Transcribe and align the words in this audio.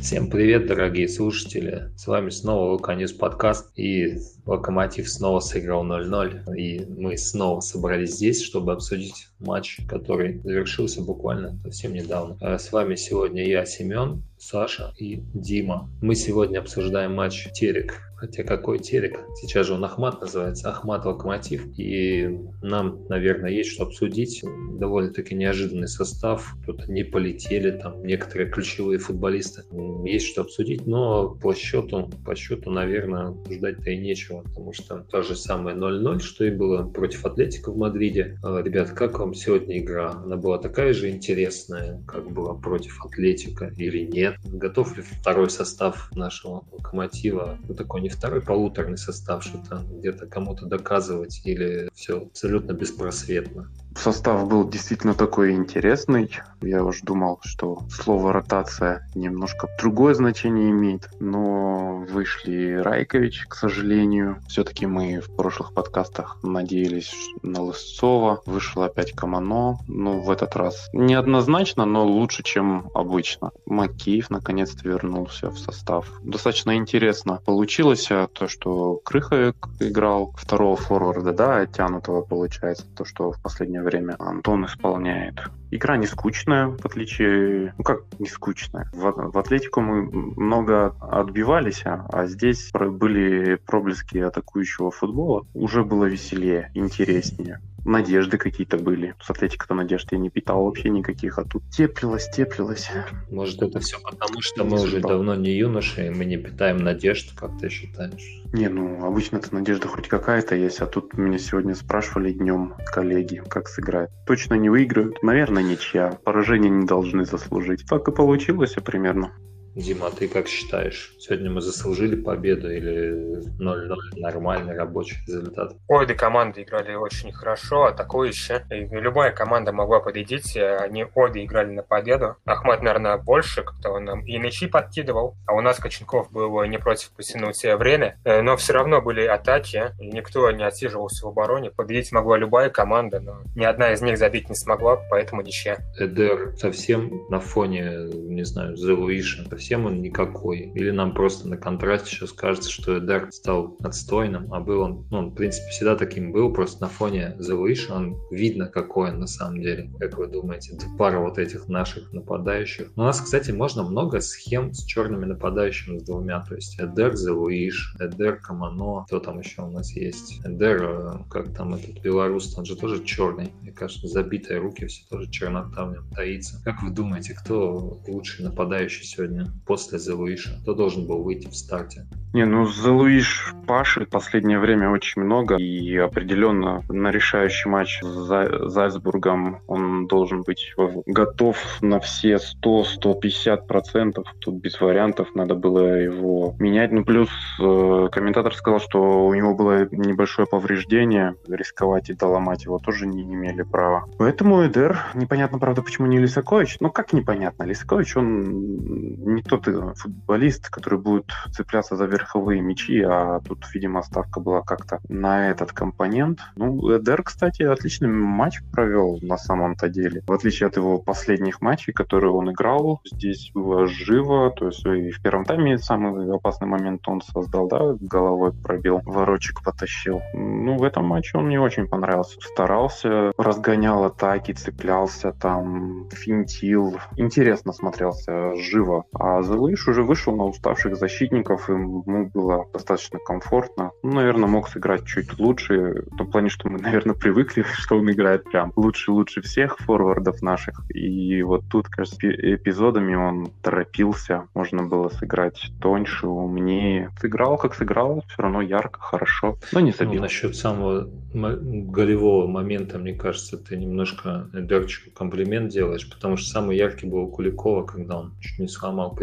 Всем 0.00 0.30
привет, 0.30 0.66
дорогие 0.66 1.08
слушатели. 1.08 1.90
С 1.96 2.06
вами 2.06 2.28
снова 2.28 2.72
Луканьюз 2.72 3.12
подкаст 3.12 3.72
и 3.78 4.18
Локомотив 4.46 5.10
снова 5.10 5.40
сыграл 5.40 5.84
0-0. 5.84 6.56
И 6.56 6.84
мы 6.86 7.16
снова 7.18 7.60
собрались 7.60 8.14
здесь, 8.14 8.42
чтобы 8.42 8.72
обсудить 8.72 9.28
матч, 9.40 9.80
который 9.88 10.40
завершился 10.42 11.02
буквально 11.02 11.58
совсем 11.64 11.92
недавно. 11.92 12.38
А 12.40 12.58
с 12.58 12.72
вами 12.72 12.94
сегодня 12.94 13.46
я, 13.46 13.66
Семен, 13.66 14.22
Саша 14.38 14.92
и 14.98 15.22
Дима. 15.34 15.90
Мы 16.00 16.14
сегодня 16.14 16.60
обсуждаем 16.60 17.14
матч 17.14 17.48
Терек 17.52 18.00
Хотя 18.16 18.44
какой 18.44 18.78
телек? 18.78 19.20
Сейчас 19.34 19.66
же 19.66 19.74
он 19.74 19.84
Ахмат 19.84 20.22
называется, 20.22 20.70
Ахмат 20.70 21.04
Локомотив. 21.04 21.66
И 21.78 22.26
нам, 22.62 23.06
наверное, 23.08 23.50
есть 23.50 23.72
что 23.72 23.84
обсудить. 23.84 24.42
Довольно-таки 24.78 25.34
неожиданный 25.34 25.86
состав. 25.86 26.54
Тут 26.64 26.88
не 26.88 27.04
полетели, 27.04 27.72
там 27.72 28.02
некоторые 28.02 28.50
ключевые 28.50 28.98
футболисты. 28.98 29.64
Есть 30.06 30.28
что 30.28 30.42
обсудить, 30.42 30.86
но 30.86 31.28
по 31.28 31.54
счету, 31.54 32.10
по 32.24 32.34
счету, 32.34 32.70
наверное, 32.70 33.36
ждать-то 33.50 33.90
и 33.90 33.98
нечего, 33.98 34.35
потому 34.42 34.72
что 34.72 34.98
то 34.98 35.22
же 35.22 35.36
самое 35.36 35.76
0-0, 35.76 36.20
что 36.20 36.44
и 36.44 36.50
было 36.50 36.88
против 36.88 37.24
Атлетика 37.24 37.70
в 37.70 37.76
Мадриде. 37.76 38.38
А, 38.42 38.60
ребят, 38.62 38.90
как 38.90 39.18
вам 39.18 39.34
сегодня 39.34 39.78
игра? 39.78 40.10
Она 40.10 40.36
была 40.36 40.58
такая 40.58 40.92
же 40.92 41.10
интересная, 41.10 42.02
как 42.06 42.30
была 42.30 42.54
против 42.54 43.04
Атлетика 43.04 43.72
или 43.76 44.06
нет? 44.06 44.36
Готов 44.44 44.96
ли 44.96 45.02
второй 45.02 45.50
состав 45.50 46.10
нашего 46.14 46.64
Локомотива? 46.72 47.58
Ну, 47.68 47.74
такой 47.74 48.00
не 48.00 48.08
второй 48.08 48.40
полуторный 48.40 48.98
состав, 48.98 49.44
что-то 49.44 49.84
где-то 49.98 50.26
кому-то 50.26 50.66
доказывать 50.66 51.42
или 51.44 51.88
все 51.94 52.22
абсолютно 52.22 52.72
беспросветно. 52.72 53.70
Состав 54.06 54.46
был 54.46 54.68
действительно 54.68 55.14
такой 55.14 55.54
интересный. 55.54 56.30
Я 56.60 56.84
уж 56.84 57.00
думал, 57.00 57.40
что 57.42 57.82
слово 57.90 58.32
ротация 58.32 59.04
немножко 59.16 59.66
другое 59.80 60.14
значение 60.14 60.70
имеет, 60.70 61.10
но 61.18 62.04
вышли 62.08 62.74
Райкович, 62.74 63.46
к 63.48 63.56
сожалению. 63.56 64.40
Все-таки 64.46 64.86
мы 64.86 65.20
в 65.20 65.34
прошлых 65.34 65.74
подкастах 65.74 66.38
надеялись 66.44 67.12
на 67.42 67.62
Лысцова. 67.62 68.42
Вышел 68.46 68.82
опять 68.82 69.10
Камано. 69.12 69.78
Ну, 69.88 70.20
в 70.20 70.30
этот 70.30 70.54
раз 70.54 70.88
неоднозначно, 70.92 71.84
но 71.84 72.06
лучше, 72.06 72.44
чем 72.44 72.92
обычно. 72.94 73.50
Макеев 73.66 74.30
наконец-то 74.30 74.88
вернулся 74.88 75.50
в 75.50 75.58
состав. 75.58 76.12
Достаточно 76.22 76.76
интересно 76.76 77.40
получилось 77.44 78.06
а 78.12 78.28
то, 78.28 78.46
что 78.46 79.00
Крыховик 79.04 79.66
играл 79.80 80.32
второго 80.36 80.76
форварда, 80.76 81.32
да, 81.32 81.56
оттянутого 81.56 82.22
получается, 82.22 82.84
то, 82.96 83.04
что 83.04 83.32
в 83.32 83.42
последнее 83.42 83.82
время 83.82 83.95
Антон 84.18 84.64
исполняет. 84.66 85.40
Игра 85.70 85.96
не 85.96 86.06
скучная, 86.06 86.68
в 86.68 86.84
отличие... 86.84 87.74
Ну 87.78 87.84
как 87.84 88.02
не 88.18 88.28
скучная? 88.28 88.90
В, 88.92 89.32
в 89.32 89.38
Атлетику 89.38 89.80
мы 89.80 90.02
много 90.02 90.94
отбивались, 91.00 91.82
а, 91.84 92.06
а 92.12 92.26
здесь 92.26 92.70
были 92.72 93.56
проблески 93.56 94.18
атакующего 94.18 94.90
футбола. 94.90 95.46
Уже 95.54 95.84
было 95.84 96.04
веселее, 96.04 96.70
интереснее 96.74 97.60
надежды 97.86 98.36
какие-то 98.36 98.76
были. 98.76 99.14
С 99.22 99.30
Атлетика-то 99.30 99.74
надежд 99.74 100.08
я 100.10 100.18
не 100.18 100.28
питал 100.28 100.64
вообще 100.64 100.90
никаких, 100.90 101.38
а 101.38 101.44
тут 101.44 101.62
теплилось, 101.70 102.28
теплилось. 102.28 102.90
Может, 103.30 103.62
это 103.62 103.80
все 103.80 103.98
потому, 104.00 104.40
что 104.40 104.64
мы 104.64 104.82
уже 104.82 105.00
давно 105.00 105.34
не 105.34 105.52
юноши, 105.52 106.08
и 106.08 106.10
мы 106.10 106.24
не 106.24 106.36
питаем 106.36 106.78
надежд, 106.78 107.32
как 107.34 107.58
ты 107.58 107.68
считаешь? 107.68 108.42
Не, 108.52 108.68
ну, 108.68 109.04
обычно-то 109.04 109.54
надежда 109.54 109.88
хоть 109.88 110.08
какая-то 110.08 110.54
есть, 110.54 110.80
а 110.80 110.86
тут 110.86 111.16
меня 111.16 111.38
сегодня 111.38 111.74
спрашивали 111.74 112.32
днем 112.32 112.74
коллеги, 112.86 113.42
как 113.48 113.68
сыграть. 113.68 114.10
Точно 114.26 114.54
не 114.54 114.68
выиграют? 114.68 115.22
Наверное, 115.22 115.55
ничья. 115.62 116.18
Поражение 116.24 116.70
не 116.70 116.86
должны 116.86 117.24
заслужить. 117.24 117.84
Так 117.88 118.08
и 118.08 118.12
получилось 118.12 118.74
примерно. 118.84 119.32
Дима, 119.76 120.10
ты 120.10 120.26
как 120.26 120.48
считаешь? 120.48 121.14
Сегодня 121.18 121.50
мы 121.50 121.60
заслужили 121.60 122.16
победу 122.16 122.72
или 122.72 123.12
0-0 123.60 123.94
нормальный 124.16 124.74
рабочий 124.74 125.18
результат? 125.26 125.74
Обе 125.86 126.14
команды 126.14 126.62
играли 126.62 126.94
очень 126.94 127.30
хорошо, 127.30 127.84
атакующе. 127.84 128.64
И 128.70 128.86
любая 128.86 129.32
команда 129.32 129.72
могла 129.72 130.00
победить. 130.00 130.56
Они 130.56 131.04
обе 131.14 131.44
играли 131.44 131.72
на 131.72 131.82
победу. 131.82 132.36
Ахмат, 132.46 132.80
наверное, 132.80 133.18
больше, 133.18 133.64
как-то 133.64 133.90
он 133.90 134.06
нам 134.06 134.24
и 134.24 134.38
мячи 134.38 134.66
подкидывал. 134.66 135.36
А 135.46 135.52
у 135.52 135.60
нас 135.60 135.76
Коченков 135.76 136.32
был 136.32 136.64
не 136.64 136.78
против 136.78 137.10
потянуть 137.10 137.62
время. 137.62 138.18
Э, 138.24 138.40
но 138.40 138.56
все 138.56 138.72
равно 138.72 139.02
были 139.02 139.26
атаки, 139.26 139.92
и 140.00 140.06
никто 140.06 140.50
не 140.52 140.64
отсиживался 140.64 141.26
в 141.26 141.28
обороне. 141.28 141.70
Победить 141.70 142.12
могла 142.12 142.38
любая 142.38 142.70
команда, 142.70 143.20
но 143.20 143.42
ни 143.54 143.64
одна 143.64 143.92
из 143.92 144.00
них 144.00 144.16
забить 144.16 144.48
не 144.48 144.54
смогла, 144.54 144.96
поэтому 145.10 145.42
ничья. 145.42 145.76
Эдер 145.98 146.56
совсем 146.56 147.26
на 147.28 147.40
фоне, 147.40 148.08
не 148.10 148.44
знаю, 148.44 148.74
The 148.76 149.65
совсем 149.66 149.86
он 149.86 150.00
никакой. 150.00 150.70
Или 150.76 150.90
нам 150.90 151.12
просто 151.12 151.48
на 151.48 151.56
контрасте 151.56 152.10
сейчас 152.10 152.32
кажется, 152.32 152.70
что 152.70 152.98
Эдер 152.98 153.32
стал 153.32 153.76
отстойным, 153.82 154.54
а 154.54 154.60
был 154.60 154.80
он, 154.80 155.08
ну, 155.10 155.18
он, 155.18 155.30
в 155.30 155.34
принципе, 155.34 155.68
всегда 155.70 155.96
таким 155.96 156.30
был, 156.30 156.52
просто 156.52 156.82
на 156.82 156.88
фоне 156.88 157.36
Wish 157.40 157.90
он 157.90 158.16
видно, 158.30 158.66
какой 158.66 159.10
он 159.10 159.18
на 159.18 159.26
самом 159.26 159.60
деле. 159.60 159.90
Как 159.98 160.18
вы 160.18 160.28
думаете, 160.28 160.78
пара 160.96 161.18
вот 161.18 161.38
этих 161.38 161.66
наших 161.66 162.12
нападающих. 162.12 162.92
У 162.94 163.00
нас, 163.00 163.20
кстати, 163.20 163.50
можно 163.50 163.82
много 163.82 164.20
схем 164.20 164.72
с 164.72 164.84
черными 164.84 165.24
нападающими 165.24 165.98
с 165.98 166.04
двумя, 166.04 166.42
то 166.42 166.54
есть 166.54 166.78
Эдер 166.78 167.14
Wish, 167.14 167.98
Эдер 167.98 168.36
Камано, 168.36 169.04
кто 169.06 169.18
там 169.18 169.40
еще 169.40 169.62
у 169.62 169.70
нас 169.70 169.90
есть? 169.96 170.40
Эдер, 170.44 170.84
э, 170.84 171.18
как 171.28 171.52
там 171.54 171.74
этот 171.74 172.00
белорус, 172.02 172.56
он 172.56 172.66
же 172.66 172.76
тоже 172.76 173.02
черный, 173.02 173.52
мне 173.62 173.72
кажется, 173.72 174.06
забитые 174.06 174.60
руки, 174.60 174.86
все 174.86 175.04
тоже 175.10 175.28
чернота 175.28 175.86
в 175.86 175.92
нем 175.92 176.08
таится. 176.10 176.62
Как 176.62 176.84
вы 176.84 176.90
думаете, 176.90 177.34
кто 177.34 178.00
лучший 178.06 178.44
нападающий 178.44 179.04
сегодня? 179.04 179.55
После 179.64 179.98
The 179.98 180.16
Luisha? 180.16 180.60
Кто 180.62 180.74
должен 180.74 181.06
был 181.06 181.22
выйти 181.22 181.48
в 181.48 181.56
старте? 181.56 182.06
Не, 182.36 182.44
ну 182.44 182.64
The 182.64 182.94
Luish 182.94 183.54
Паши 183.66 184.04
в 184.04 184.10
последнее 184.10 184.58
время 184.58 184.90
очень 184.90 185.22
много, 185.22 185.56
и 185.56 185.96
определенно 185.96 186.82
на 186.88 187.10
решающий 187.10 187.68
матч 187.68 188.00
с 188.02 188.70
Зальцбургом 188.70 189.60
он 189.66 190.06
должен 190.06 190.42
быть 190.42 190.74
готов 191.06 191.56
на 191.80 191.98
все 191.98 192.38
100-150 192.62 193.66
процентов. 193.66 194.26
Тут 194.40 194.56
без 194.56 194.78
вариантов 194.80 195.34
надо 195.34 195.54
было 195.54 195.98
его 195.98 196.54
менять. 196.58 196.92
Ну, 196.92 197.04
плюс 197.04 197.30
э, 197.58 198.08
комментатор 198.12 198.54
сказал, 198.54 198.80
что 198.80 199.26
у 199.26 199.34
него 199.34 199.54
было 199.54 199.88
небольшое 199.90 200.46
повреждение, 200.46 201.36
рисковать 201.48 202.10
и 202.10 202.14
доломать 202.14 202.64
его 202.64 202.78
тоже 202.78 203.06
не 203.06 203.22
имели 203.22 203.62
права. 203.62 204.04
Поэтому 204.18 204.64
Эдер, 204.66 204.98
непонятно, 205.14 205.58
правда, 205.58 205.82
почему 205.82 206.06
не 206.06 206.18
Лисакович. 206.18 206.76
Ну, 206.80 206.90
как 206.90 207.12
непонятно, 207.12 207.64
Лисакович, 207.64 208.16
он 208.16 209.34
не 209.34 209.42
тот 209.46 209.68
э, 209.68 209.94
футболист, 209.96 210.68
который 210.70 210.98
будет 210.98 211.30
цепляться 211.52 211.96
за 211.96 212.06
верховые 212.06 212.60
мячи, 212.60 213.00
а 213.02 213.40
тут, 213.40 213.64
видимо, 213.74 214.02
ставка 214.02 214.40
была 214.40 214.62
как-то 214.62 215.00
на 215.08 215.50
этот 215.50 215.72
компонент. 215.72 216.40
Ну, 216.56 216.96
Эдер, 216.96 217.22
кстати, 217.22 217.62
отличный 217.62 218.08
матч 218.08 218.60
провел 218.72 219.18
на 219.22 219.36
самом-то 219.36 219.88
деле. 219.88 220.22
В 220.26 220.32
отличие 220.32 220.68
от 220.68 220.76
его 220.76 220.98
последних 220.98 221.60
матчей, 221.60 221.92
которые 221.92 222.32
он 222.32 222.50
играл, 222.50 223.00
здесь 223.04 223.50
было 223.54 223.86
живо, 223.86 224.50
то 224.50 224.66
есть 224.66 224.84
и 224.84 225.10
в 225.10 225.22
первом 225.22 225.44
тайме 225.44 225.78
самый 225.78 226.34
опасный 226.34 226.68
момент 226.68 227.06
он 227.08 227.20
создал, 227.20 227.68
да, 227.68 227.96
головой 228.00 228.52
пробил, 228.52 229.00
ворочек 229.04 229.62
потащил. 229.62 230.22
Ну, 230.34 230.76
в 230.76 230.82
этом 230.82 231.04
матче 231.04 231.38
он 231.38 231.46
мне 231.46 231.60
очень 231.60 231.88
понравился. 231.88 232.38
Старался, 232.40 233.32
разгонял 233.36 234.04
атаки, 234.04 234.52
цеплялся 234.52 235.32
там, 235.32 236.08
финтил. 236.10 236.98
Интересно 237.16 237.72
смотрелся, 237.72 238.54
живо. 238.56 239.04
А 239.12 239.35
Зелыш 239.42 239.88
уже 239.88 240.02
вышел 240.02 240.36
на 240.36 240.44
уставших 240.44 240.96
защитников, 240.96 241.68
ему 241.68 242.30
было 242.32 242.66
достаточно 242.72 243.18
комфортно. 243.18 243.90
Ну, 244.02 244.12
наверное, 244.12 244.48
мог 244.48 244.68
сыграть 244.68 245.04
чуть 245.06 245.38
лучше, 245.38 246.04
в 246.10 246.16
том 246.16 246.30
плане, 246.30 246.48
что 246.48 246.68
мы, 246.68 246.78
наверное, 246.80 247.14
привыкли, 247.14 247.64
что 247.74 247.96
он 247.98 248.10
играет 248.10 248.44
прям 248.44 248.72
лучше-лучше 248.76 249.42
всех 249.42 249.78
форвардов 249.78 250.42
наших. 250.42 250.82
И 250.90 251.42
вот 251.42 251.64
тут, 251.70 251.88
кажется, 251.88 252.18
эпизодами 252.22 253.14
он 253.14 253.48
торопился, 253.62 254.46
можно 254.54 254.84
было 254.84 255.08
сыграть 255.08 255.70
тоньше, 255.80 256.26
умнее. 256.26 257.10
Сыграл, 257.20 257.58
как 257.58 257.74
сыграл, 257.74 258.22
все 258.28 258.42
равно 258.42 258.62
ярко, 258.62 259.00
хорошо, 259.00 259.58
но 259.72 259.80
не 259.80 259.92
забил. 259.92 260.16
Ну, 260.16 260.22
насчет 260.22 260.56
самого 260.56 261.08
голевого 261.32 262.46
момента, 262.46 262.98
мне 262.98 263.14
кажется, 263.14 263.56
ты 263.58 263.76
немножко 263.76 264.48
Дерчику 264.52 265.10
комплимент 265.10 265.70
делаешь, 265.70 266.08
потому 266.08 266.36
что 266.36 266.48
самый 266.50 266.76
яркий 266.76 267.06
был 267.06 267.24
у 267.24 267.28
Куликова, 267.28 267.84
когда 267.84 268.18
он 268.18 268.34
чуть 268.40 268.58
не 268.58 268.68
сломал 268.68 269.14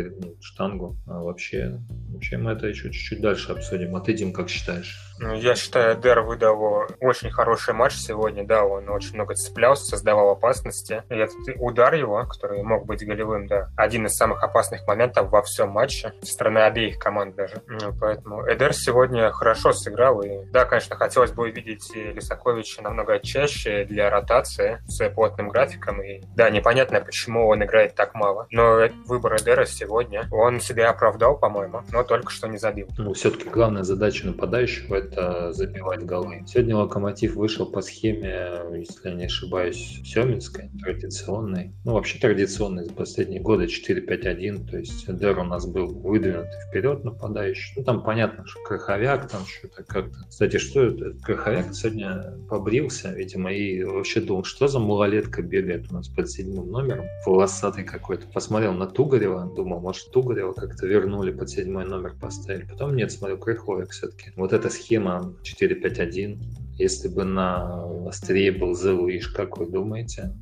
штангу. 0.41 0.97
А 1.07 1.19
вообще, 1.19 1.79
вообще 2.09 2.37
мы 2.37 2.51
это 2.51 2.67
еще 2.67 2.91
чуть-чуть 2.91 3.21
дальше 3.21 3.51
обсудим. 3.51 3.95
А 3.95 4.01
ты, 4.01 4.13
Дим, 4.13 4.33
как 4.33 4.49
считаешь? 4.49 5.12
Ну, 5.19 5.33
я 5.33 5.55
считаю, 5.55 5.95
Дер 5.95 6.21
выдал 6.21 6.87
очень 6.99 7.29
хороший 7.29 7.73
матч 7.73 7.95
сегодня, 7.95 8.45
да, 8.45 8.63
он 8.63 8.89
очень 8.89 9.13
много 9.15 9.35
цеплялся, 9.35 9.85
создавал 9.85 10.29
опасности. 10.31 11.03
И 11.09 11.15
этот 11.15 11.37
удар 11.57 11.93
его, 11.93 12.25
который 12.25 12.63
мог 12.63 12.85
быть 12.85 13.05
голевым, 13.05 13.47
да, 13.47 13.69
один 13.77 14.05
из 14.05 14.15
самых 14.15 14.43
опасных 14.43 14.87
моментов 14.87 15.29
во 15.29 15.41
всем 15.41 15.69
матче, 15.69 16.13
со 16.21 16.33
стороны 16.33 16.59
обеих 16.59 16.97
команд 16.99 17.35
даже. 17.35 17.61
Ну, 17.67 17.93
поэтому 17.99 18.45
Эдер 18.47 18.73
сегодня 18.73 19.31
хорошо 19.31 19.73
сыграл. 19.73 20.21
И 20.21 20.45
да, 20.51 20.65
конечно, 20.65 20.95
хотелось 20.95 21.31
бы 21.31 21.43
увидеть 21.43 21.95
Лисаковича 21.95 22.81
намного 22.81 23.19
чаще 23.19 23.85
для 23.85 24.09
ротации 24.09 24.81
с 24.87 25.09
плотным 25.09 25.49
графиком. 25.49 26.01
И 26.01 26.21
да, 26.35 26.49
непонятно, 26.49 27.01
почему 27.01 27.47
он 27.47 27.63
играет 27.63 27.95
так 27.95 28.13
мало. 28.15 28.47
Но 28.51 28.87
выбор 29.05 29.35
Эдера 29.35 29.65
сегодня, 29.65 30.27
он 30.31 30.59
себя 30.59 30.89
оправдал, 30.89 31.37
по-моему, 31.37 31.83
но 31.91 32.03
только 32.03 32.31
что 32.31 32.47
не 32.47 32.57
забил. 32.57 32.87
Ну, 32.97 33.13
все-таки 33.13 33.49
главная 33.49 33.83
задача 33.83 34.25
нападающего— 34.25 35.02
это 35.03 35.53
забивать 35.53 36.03
голы. 36.03 36.43
Сегодня 36.47 36.77
Локомотив 36.77 37.35
вышел 37.35 37.65
по 37.65 37.81
схеме, 37.81 38.61
если 38.73 39.09
я 39.09 39.15
не 39.15 39.25
ошибаюсь, 39.25 40.01
Семинской, 40.03 40.69
традиционной. 40.81 41.73
Ну, 41.85 41.93
вообще 41.93 42.19
традиционной 42.19 42.85
за 42.85 42.93
последние 42.93 43.41
годы 43.41 43.65
4-5-1. 43.65 44.69
То 44.69 44.77
есть 44.77 45.09
Эдер 45.09 45.39
у 45.39 45.43
нас 45.43 45.65
был 45.65 45.87
выдвинут 45.87 46.47
вперед 46.69 47.03
нападающий. 47.03 47.73
Ну, 47.77 47.83
там 47.83 48.03
понятно, 48.03 48.45
что 48.45 48.61
Краховяк 48.63 49.29
там 49.29 49.45
что-то 49.45 49.83
как-то. 49.83 50.17
Кстати, 50.29 50.57
что 50.57 50.83
это? 50.83 51.13
Краховяк 51.23 51.73
сегодня 51.73 52.37
побрился, 52.49 53.13
видимо, 53.13 53.51
и 53.51 53.83
вообще 53.83 54.21
думал, 54.21 54.43
что 54.43 54.67
за 54.67 54.79
малолетка 54.79 55.41
бегает 55.41 55.91
у 55.91 55.95
нас 55.95 56.07
под 56.07 56.29
седьмым 56.29 56.71
номером, 56.71 57.05
волосатый 57.25 57.83
какой-то. 57.83 58.27
Посмотрел 58.27 58.73
на 58.73 58.87
Тугарева, 58.87 59.51
думал, 59.55 59.79
может, 59.79 60.11
Тугарева 60.11 60.53
как-то 60.53 60.87
вернули 60.87 61.31
под 61.31 61.49
седьмой 61.49 61.85
номер 61.85 62.13
поставили. 62.19 62.65
Потом 62.65 62.95
нет, 62.95 63.11
смотрю, 63.11 63.37
Краховик 63.37 63.91
все-таки. 63.91 64.31
Вот 64.35 64.53
эта 64.53 64.69
схема 64.69 64.92
4-5-1, 64.99 66.41
если 66.77 67.07
бы 67.07 67.23
на 67.23 68.07
острие 68.07 68.51
был 68.51 68.75
Зелуиш, 68.75 69.27
как 69.27 69.57
вы 69.57 69.69
думаете? 69.69 70.33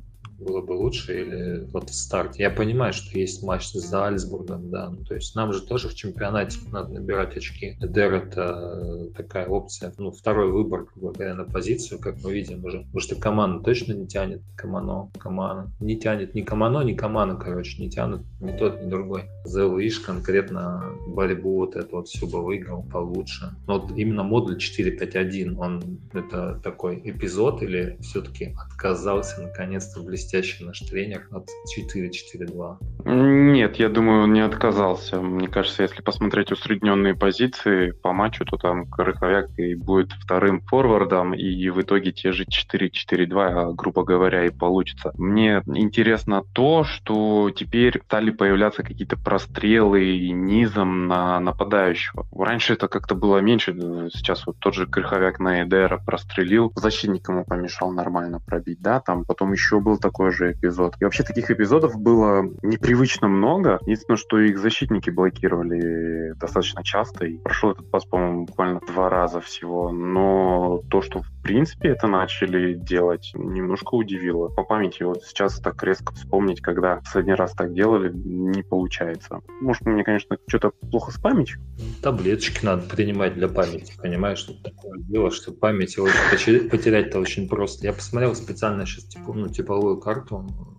Было 0.42 0.60
бы 0.60 0.72
лучше 0.72 1.22
или 1.22 1.70
вот 1.72 1.90
в 1.90 1.94
старте. 1.94 2.42
Я 2.42 2.50
понимаю, 2.50 2.92
что 2.92 3.18
есть 3.18 3.42
матч 3.42 3.68
с 3.68 3.72
Зальцбургом, 3.72 4.70
да, 4.70 4.90
ну, 4.90 5.04
то 5.04 5.14
есть 5.14 5.34
нам 5.34 5.52
же 5.52 5.62
тоже 5.62 5.88
в 5.88 5.94
чемпионате 5.94 6.58
надо 6.70 6.92
набирать 6.92 7.36
очки. 7.36 7.76
Эдер 7.80 8.14
это 8.14 9.10
такая 9.16 9.46
опция, 9.46 9.92
ну, 9.98 10.10
второй 10.10 10.50
выбор, 10.50 10.86
говоря, 10.94 11.34
на 11.34 11.44
позицию, 11.44 12.00
как 12.00 12.22
мы 12.22 12.32
видим 12.32 12.64
уже, 12.64 12.78
потому 12.80 13.00
что 13.00 13.16
команда 13.16 13.62
точно 13.64 13.92
не 13.92 14.06
тянет 14.06 14.42
Камано, 14.56 15.10
Камана, 15.18 15.72
не 15.80 15.98
тянет 15.98 16.34
ни 16.34 16.42
Камано, 16.42 16.82
ни 16.82 16.94
Камана, 16.94 17.36
короче, 17.36 17.80
не 17.82 17.90
тянут 17.90 18.22
ни 18.40 18.52
тот, 18.56 18.82
ни 18.82 18.88
другой. 18.88 19.24
Wish 19.46 20.04
конкретно 20.04 20.92
борьбу 21.08 21.56
вот 21.56 21.76
эту 21.76 21.96
вот 21.96 22.08
все 22.08 22.26
бы 22.26 22.44
выиграл 22.44 22.82
получше. 22.82 23.54
Но 23.66 23.78
вот 23.78 23.96
именно 23.96 24.22
модуль 24.22 24.56
4.5.1, 24.56 25.56
он 25.56 26.00
это 26.12 26.60
такой 26.62 27.00
эпизод 27.04 27.62
или 27.62 27.96
все-таки 28.00 28.54
отказался 28.58 29.42
наконец-то 29.42 30.00
блестеть 30.02 30.31
блестящий 30.32 30.64
наш 30.64 30.80
тренер 30.80 31.26
от 31.30 31.48
4-4-2. 31.78 32.76
Нет, 33.04 33.76
я 33.76 33.88
думаю, 33.88 34.24
он 34.24 34.32
не 34.32 34.40
отказался. 34.40 35.20
Мне 35.20 35.48
кажется, 35.48 35.82
если 35.82 36.02
посмотреть 36.02 36.52
усредненные 36.52 37.14
позиции 37.14 37.90
по 37.90 38.12
матчу, 38.12 38.44
то 38.44 38.56
там 38.56 38.86
Крыховяк 38.86 39.58
и 39.58 39.74
будет 39.74 40.12
вторым 40.12 40.60
форвардом, 40.62 41.34
и 41.34 41.68
в 41.70 41.80
итоге 41.82 42.12
те 42.12 42.32
же 42.32 42.44
4-4-2, 42.44 43.32
а, 43.34 43.72
грубо 43.72 44.04
говоря, 44.04 44.46
и 44.46 44.50
получится. 44.50 45.12
Мне 45.18 45.62
интересно 45.66 46.42
то, 46.52 46.84
что 46.84 47.50
теперь 47.50 48.00
стали 48.04 48.30
появляться 48.30 48.82
какие-то 48.82 49.16
прострелы 49.16 50.28
низом 50.30 51.08
на 51.08 51.40
нападающего. 51.40 52.26
Раньше 52.32 52.74
это 52.74 52.88
как-то 52.88 53.14
было 53.14 53.38
меньше, 53.38 53.72
сейчас 54.14 54.46
вот 54.46 54.56
тот 54.58 54.74
же 54.74 54.86
Крыховяк 54.86 55.40
на 55.40 55.62
Эдера 55.62 55.98
прострелил, 55.98 56.72
защитник 56.76 57.28
ему 57.28 57.44
помешал 57.44 57.92
нормально 57.92 58.40
пробить, 58.40 58.80
да, 58.80 59.00
там 59.00 59.24
потом 59.24 59.52
еще 59.52 59.80
был 59.80 59.98
такой 59.98 60.21
такой 60.30 60.52
эпизод. 60.52 60.94
И 61.00 61.04
вообще 61.04 61.22
таких 61.22 61.50
эпизодов 61.50 61.96
было 61.96 62.44
непривычно 62.62 63.28
много. 63.28 63.78
Единственное, 63.82 64.16
что 64.16 64.38
их 64.38 64.58
защитники 64.58 65.10
блокировали 65.10 66.34
достаточно 66.34 66.84
часто. 66.84 67.26
И 67.26 67.38
прошел 67.38 67.72
этот 67.72 67.90
пас, 67.90 68.04
по-моему, 68.04 68.44
буквально 68.46 68.80
два 68.86 69.08
раза 69.08 69.40
всего. 69.40 69.90
Но 69.90 70.82
то, 70.90 71.02
что 71.02 71.20
в 71.20 71.42
принципе 71.42 71.88
это 71.88 72.06
начали 72.06 72.74
делать, 72.74 73.32
немножко 73.34 73.94
удивило. 73.94 74.48
По 74.48 74.62
памяти 74.62 75.02
вот 75.02 75.24
сейчас 75.24 75.58
так 75.58 75.82
резко 75.82 76.12
вспомнить, 76.14 76.60
когда 76.60 76.96
в 76.96 77.04
последний 77.04 77.34
раз 77.34 77.52
так 77.52 77.72
делали, 77.72 78.12
не 78.12 78.62
получается. 78.62 79.40
Может, 79.60 79.86
мне, 79.86 80.04
конечно, 80.04 80.36
что-то 80.46 80.70
плохо 80.90 81.10
с 81.10 81.18
памятью? 81.18 81.60
Таблеточки 82.02 82.64
надо 82.64 82.82
принимать 82.82 83.34
для 83.34 83.48
памяти, 83.48 83.94
понимаешь, 84.00 84.38
что 84.38 84.54
такое 84.62 84.98
дело, 85.00 85.30
что 85.30 85.52
память 85.52 85.96
потерять-то 85.96 87.18
очень 87.18 87.48
просто. 87.48 87.86
Я 87.86 87.92
посмотрел 87.92 88.34
специально 88.34 88.86
сейчас 88.86 89.04
типа, 89.04 89.32
ну, 89.32 89.48
типовую 89.48 89.98
карту, 89.98 90.11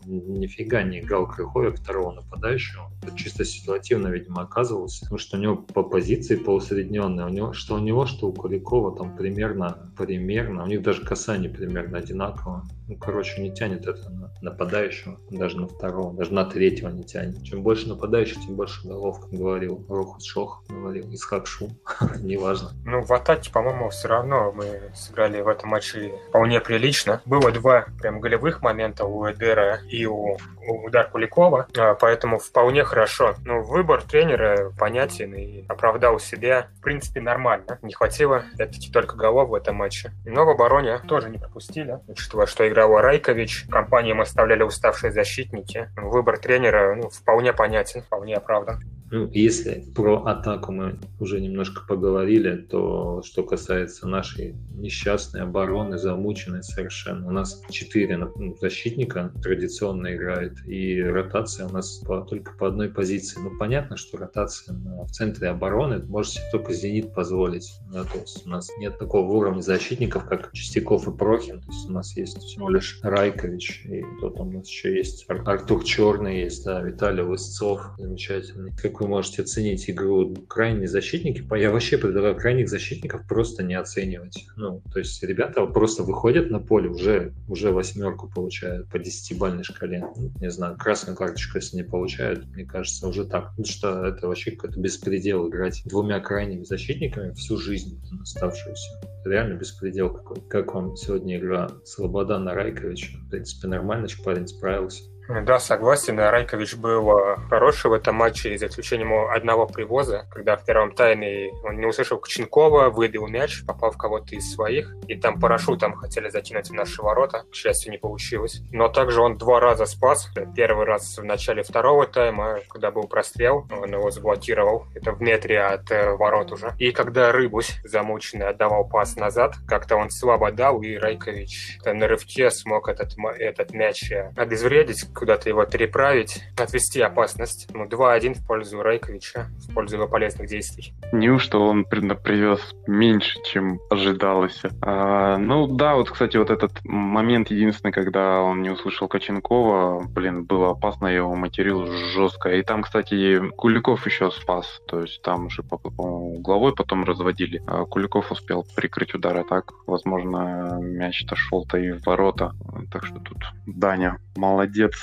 нифига 0.06 0.84
не 0.84 1.00
играл 1.00 1.28
Крыховик 1.28 1.78
второго 1.78 2.12
нападающего. 2.12 2.92
Это 3.02 3.16
чисто 3.18 3.46
ситуативно, 3.46 4.08
видимо, 4.08 4.42
оказывалось, 4.42 5.00
потому 5.00 5.18
что 5.18 5.38
у 5.38 5.40
него 5.40 5.56
по 5.56 5.84
позиции 5.84 6.36
поусредненная, 6.36 7.26
у 7.26 7.30
него, 7.30 7.54
что 7.54 7.76
у 7.76 7.80
него, 7.80 8.06
что 8.06 8.28
у 8.28 8.34
Куликова 8.34 8.96
там 8.96 9.16
примерно, 9.16 9.92
примерно, 9.98 10.64
у 10.64 10.68
них 10.68 10.82
даже 10.82 11.04
касание 11.04 11.50
примерно 11.50 11.98
одинаково. 11.98 12.66
Ну, 12.88 12.98
короче, 12.98 13.42
не 13.42 13.54
тянет 13.54 13.88
это 13.88 14.10
на 14.10 14.32
нападающего, 14.42 15.18
даже 15.30 15.60
на 15.60 15.68
второго, 15.68 16.14
даже 16.14 16.34
на 16.34 16.46
третьего 16.46 16.90
не 16.90 17.04
тянет. 17.04 17.42
Чем 17.44 17.64
больше 17.64 17.88
нападающих, 17.88 18.42
тем 18.42 18.56
больше 18.56 18.86
голов, 18.88 19.22
как 19.22 19.30
говорил 19.30 19.86
Рохус 19.88 20.26
Шох, 20.26 20.64
говорил, 20.68 21.10
из 21.12 21.24
Хакшу, 21.24 21.70
неважно. 22.20 22.72
Ну, 22.86 23.02
в 23.02 23.12
атаке, 23.12 23.52
по-моему, 23.52 23.90
все 23.90 24.10
равно 24.10 24.52
мы 24.52 24.92
сыграли 24.96 25.42
в 25.42 25.48
этом 25.48 25.70
матче 25.70 26.14
вполне 26.30 26.60
прилично. 26.60 27.22
Было 27.26 27.52
два 27.52 27.86
прям 28.02 28.20
голевых 28.20 28.62
момента 28.62 29.06
у 29.06 29.26
Эдера 29.26 29.80
и 29.90 30.06
у, 30.06 30.38
у 30.68 30.86
Удар 30.86 31.10
Куликова, 31.10 31.68
а, 31.78 31.94
поэтому 31.96 32.40
вполне 32.40 32.84
хорошо. 32.84 33.36
Ну, 33.46 33.62
выбор 33.64 34.02
тренера 34.04 34.72
понятен 34.78 35.34
и 35.34 35.66
оправдал 35.68 36.20
себя, 36.20 36.68
в 36.80 36.82
принципе, 36.82 37.22
нормально. 37.22 37.80
Не 37.82 37.94
хватило, 37.94 38.44
опять-таки, 38.54 38.92
только 38.92 39.16
голов 39.16 39.50
в 39.50 39.54
этом 39.54 39.78
матче. 39.78 40.12
Но 40.26 40.46
в 40.46 40.50
обороне 40.50 41.00
тоже 41.08 41.30
не 41.30 41.38
пропустили, 41.38 42.00
учитывая, 42.08 42.46
что 42.46 42.68
играл 42.74 43.00
Райкович, 43.00 43.66
компаниям 43.70 44.20
оставляли 44.20 44.64
уставшие 44.64 45.12
защитники. 45.12 45.90
Выбор 45.96 46.40
тренера 46.40 46.96
ну, 46.96 47.10
вполне 47.10 47.54
понятен, 47.54 48.02
вполне 48.02 48.36
оправдан. 48.36 48.82
Ну, 49.14 49.30
если 49.32 49.86
про 49.94 50.26
атаку 50.26 50.72
мы 50.72 50.98
уже 51.20 51.40
немножко 51.40 51.84
поговорили, 51.88 52.56
то 52.56 53.22
что 53.24 53.44
касается 53.44 54.08
нашей 54.08 54.56
несчастной 54.74 55.42
обороны, 55.42 56.00
замученной 56.00 56.64
совершенно, 56.64 57.28
у 57.28 57.32
нас 57.32 57.62
четыре 57.70 58.18
ну, 58.18 58.58
защитника 58.60 59.32
традиционно 59.44 60.16
играет, 60.16 60.66
и 60.66 61.00
ротация 61.00 61.68
у 61.68 61.70
нас 61.70 62.02
по, 62.04 62.22
только 62.22 62.54
по 62.54 62.68
одной 62.68 62.90
позиции. 62.90 63.40
Ну, 63.40 63.56
понятно, 63.60 63.98
что 63.98 64.18
ротация 64.18 64.76
в 64.76 65.12
центре 65.12 65.50
обороны 65.50 66.00
может 66.00 66.32
себе 66.32 66.46
только 66.52 66.74
«Зенит» 66.74 67.14
позволить. 67.14 67.72
Да, 67.92 68.06
то 68.06 68.18
есть 68.18 68.48
у 68.48 68.50
нас 68.50 68.68
нет 68.80 68.98
такого 68.98 69.32
уровня 69.32 69.62
защитников, 69.62 70.26
как 70.26 70.52
Чистяков 70.54 71.08
и 71.08 71.16
Прохин. 71.16 71.62
То 71.62 71.68
есть 71.72 71.88
у 71.88 71.94
нас 71.94 72.18
есть 72.18 72.40
всего 72.40 72.68
лишь 72.68 73.00
Райкович, 73.04 73.86
и 73.86 74.02
кто 74.18 74.32
там 74.32 74.48
у 74.48 74.52
нас 74.54 74.68
еще 74.68 74.98
есть? 74.98 75.28
Артур 75.30 75.84
Черный 75.84 76.42
есть, 76.42 76.66
да, 76.66 76.82
Виталий 76.82 77.22
Лысцов, 77.22 77.92
замечательный. 78.00 78.76
Как 78.76 79.03
вы 79.04 79.10
можете 79.10 79.42
оценить 79.42 79.90
игру 79.90 80.34
крайних 80.48 80.90
защитники. 80.90 81.46
Я 81.56 81.72
вообще 81.72 81.98
предлагаю 81.98 82.36
крайних 82.36 82.70
защитников 82.70 83.28
просто 83.28 83.64
не 83.64 83.76
оценивать. 83.76 84.46
Ну, 84.56 84.82
то 84.92 85.00
есть 85.00 85.22
ребята 85.24 85.66
просто 85.66 86.04
выходят 86.04 86.50
на 86.50 86.60
поле, 86.60 86.90
уже, 86.90 87.34
уже 87.48 87.72
восьмерку 87.72 88.30
получают 88.30 88.90
по 88.90 88.98
десятибальной 88.98 89.64
шкале. 89.64 90.08
Ну, 90.16 90.32
не 90.40 90.50
знаю, 90.50 90.78
красную 90.78 91.18
карточку, 91.18 91.58
если 91.58 91.78
не 91.78 91.84
получают, 91.84 92.46
мне 92.48 92.66
кажется, 92.66 93.08
уже 93.08 93.26
так. 93.26 93.50
Потому 93.50 93.66
что 93.66 94.06
это 94.06 94.28
вообще 94.28 94.52
какой-то 94.52 94.80
беспредел 94.80 95.50
играть 95.50 95.82
двумя 95.86 96.20
крайними 96.20 96.64
защитниками 96.64 97.34
всю 97.34 97.58
жизнь 97.58 98.02
оставшуюся. 98.22 99.02
Реально 99.26 99.56
беспредел 99.56 100.10
какой. 100.10 100.42
Как 100.50 100.74
вам 100.74 100.96
сегодня 100.96 101.38
игра 101.38 101.70
Слободана 101.86 102.54
Райковича? 102.54 103.18
В 103.18 103.30
принципе, 103.30 103.68
нормально, 103.68 104.08
парень 104.24 104.48
справился. 104.48 105.04
Да, 105.30 105.60
согласен. 105.60 106.20
Райкович 106.20 106.76
был 106.76 107.18
э, 107.18 107.38
хороший 107.50 107.90
в 107.90 107.94
этом 107.94 108.16
матче, 108.16 108.58
за 108.58 108.68
исключением 108.68 109.30
одного 109.30 109.66
привоза, 109.66 110.28
когда 110.32 110.58
в 110.58 110.66
первом 110.66 110.94
тайме 110.94 111.52
он 111.64 111.78
не 111.78 111.86
услышал 111.86 112.20
Коченкова, 112.20 112.90
выбил 112.90 113.28
мяч, 113.28 113.64
попал 113.66 113.92
в 113.92 113.98
кого-то 113.98 114.36
из 114.36 114.54
своих, 114.54 114.94
и 115.08 115.16
там 115.16 115.40
парашютом 115.40 115.94
хотели 115.96 116.30
закинуть 116.30 116.70
в 116.70 116.74
наши 116.74 117.02
ворота. 117.02 117.46
К 117.50 117.56
счастью, 117.56 117.92
не 117.92 117.98
получилось. 117.98 118.62
Но 118.72 118.90
также 118.90 119.22
он 119.22 119.38
два 119.38 119.62
раза 119.62 119.86
спас. 119.86 120.30
Первый 120.56 120.86
раз 120.86 121.18
в 121.18 121.24
начале 121.24 121.64
второго 121.64 122.06
тайма, 122.06 122.60
когда 122.70 122.92
был 122.92 123.04
прострел, 123.04 123.66
он 123.72 123.94
его 123.94 124.12
заблокировал. 124.12 124.88
Это 124.94 125.14
в 125.14 125.22
метре 125.22 125.62
от 125.62 125.90
э, 125.90 126.12
ворот 126.16 126.52
уже. 126.52 126.74
И 126.80 126.92
когда 126.92 127.32
Рыбусь, 127.32 127.80
замученный, 127.86 128.48
отдавал 128.48 128.90
пас 128.90 129.16
назад, 129.16 129.56
как-то 129.68 129.96
он 129.96 130.10
слабо 130.10 130.52
дал, 130.52 130.82
и 130.82 130.96
Райкович 130.96 131.80
на 131.86 132.08
рывке 132.08 132.52
смог 132.52 132.90
этот, 132.90 133.16
этот 133.40 133.74
мяч 133.74 134.12
э, 134.12 134.34
обезвредить 134.36 135.13
куда-то 135.14 135.50
его 135.50 135.66
переправить, 135.66 136.44
отвести 136.58 137.02
опасность. 137.02 137.68
Ну, 137.74 137.86
2-1 137.86 138.36
в 138.36 138.48
пользу 138.48 138.82
Рейковича, 138.82 139.48
в 139.68 139.74
пользу 139.74 139.98
его 139.98 140.08
полезных 140.08 140.48
действий. 140.48 140.94
Неужто 141.12 141.60
он 141.60 141.86
привез 141.86 142.60
меньше, 142.88 143.40
чем 143.46 143.80
ожидалось? 143.90 144.62
А, 144.82 145.38
ну 145.38 145.68
да, 145.68 145.96
вот, 145.96 146.10
кстати, 146.10 146.38
вот 146.38 146.50
этот 146.50 146.84
момент 146.84 147.52
единственный, 147.52 147.92
когда 147.92 148.42
он 148.42 148.62
не 148.62 148.70
услышал 148.70 149.08
Коченкова, 149.08 150.08
блин, 150.08 150.46
было 150.46 150.72
опасно, 150.72 151.08
я 151.08 151.18
его 151.18 151.36
материл 151.36 151.86
жестко. 151.86 152.50
И 152.50 152.64
там, 152.64 152.84
кстати, 152.84 153.40
Куликов 153.52 154.06
еще 154.06 154.32
спас, 154.32 154.82
то 154.88 155.02
есть 155.02 155.22
там 155.22 155.48
уже, 155.48 155.64
по-моему, 155.64 156.36
угловой 156.36 156.74
потом 156.74 157.04
разводили. 157.04 157.62
А 157.68 157.86
Куликов 157.86 158.32
успел 158.32 158.66
прикрыть 158.76 159.14
удар, 159.14 159.38
а 159.38 159.44
так, 159.44 159.72
возможно, 159.88 160.80
мяч-то 160.82 161.36
шел-то 161.36 161.78
и 161.78 161.92
в 161.92 162.06
ворота. 162.06 162.54
Так 162.92 163.06
что 163.06 163.20
тут 163.20 163.38
Даня 163.66 164.18
молодец. 164.36 165.03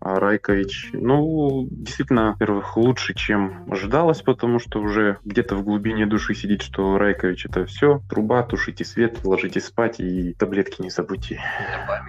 Райкович, 0.00 0.90
ну, 0.92 1.66
действительно, 1.70 2.32
во-первых, 2.32 2.76
лучше, 2.76 3.14
чем 3.14 3.64
ожидалось, 3.70 4.22
потому 4.22 4.58
что 4.58 4.80
уже 4.80 5.18
где-то 5.24 5.56
в 5.56 5.64
глубине 5.64 6.06
души 6.06 6.34
сидит, 6.34 6.62
что 6.62 6.98
Райкович 6.98 7.46
это 7.46 7.64
все, 7.66 8.00
труба, 8.08 8.42
тушите 8.42 8.84
свет, 8.84 9.20
ложитесь 9.24 9.66
спать 9.66 10.00
и 10.00 10.34
таблетки 10.34 10.82
не 10.82 10.90
забудьте. 10.90 11.40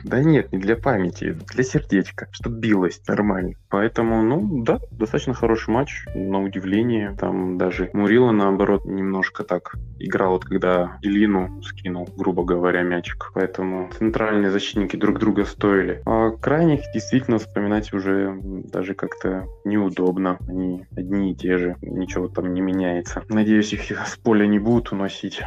Да 0.04 0.22
нет, 0.22 0.52
не 0.52 0.60
для 0.60 0.76
памяти, 0.76 1.38
для 1.54 1.64
сердечка, 1.64 2.28
чтобы 2.32 2.60
билось 2.60 3.02
нормально. 3.08 3.54
Поэтому, 3.70 4.22
ну, 4.22 4.64
да, 4.64 4.80
достаточно 4.92 5.34
хороший 5.34 5.72
матч, 5.72 6.06
на 6.14 6.42
удивление. 6.42 7.16
Там 7.20 7.58
даже 7.58 7.90
Мурила, 7.94 8.32
наоборот, 8.32 8.86
немножко 8.86 9.44
так 9.44 9.76
играл, 10.00 10.34
вот 10.34 10.46
когда 10.46 10.98
Делину 11.02 11.62
скинул, 11.62 12.10
грубо 12.16 12.44
говоря, 12.44 12.82
мячик. 12.84 13.32
Поэтому 13.34 13.90
центральные 13.98 14.52
защитники 14.52 14.96
друг 14.96 15.20
друга 15.20 15.46
стоили. 15.46 16.02
А 16.06 16.32
крайних 16.32 16.82
действительно 16.94 17.38
вспоминать 17.38 17.81
уже 17.94 18.40
даже 18.44 18.94
как-то 18.94 19.48
неудобно. 19.66 20.38
Они 20.48 20.86
одни 20.96 21.32
и 21.32 21.36
те 21.36 21.58
же, 21.58 21.76
ничего 21.82 22.28
там 22.28 22.54
не 22.54 22.62
меняется. 22.62 23.24
Надеюсь, 23.30 23.74
их 23.74 23.82
с 24.08 24.18
поля 24.18 24.46
не 24.46 24.60
будут 24.60 24.92
уносить 24.92 25.42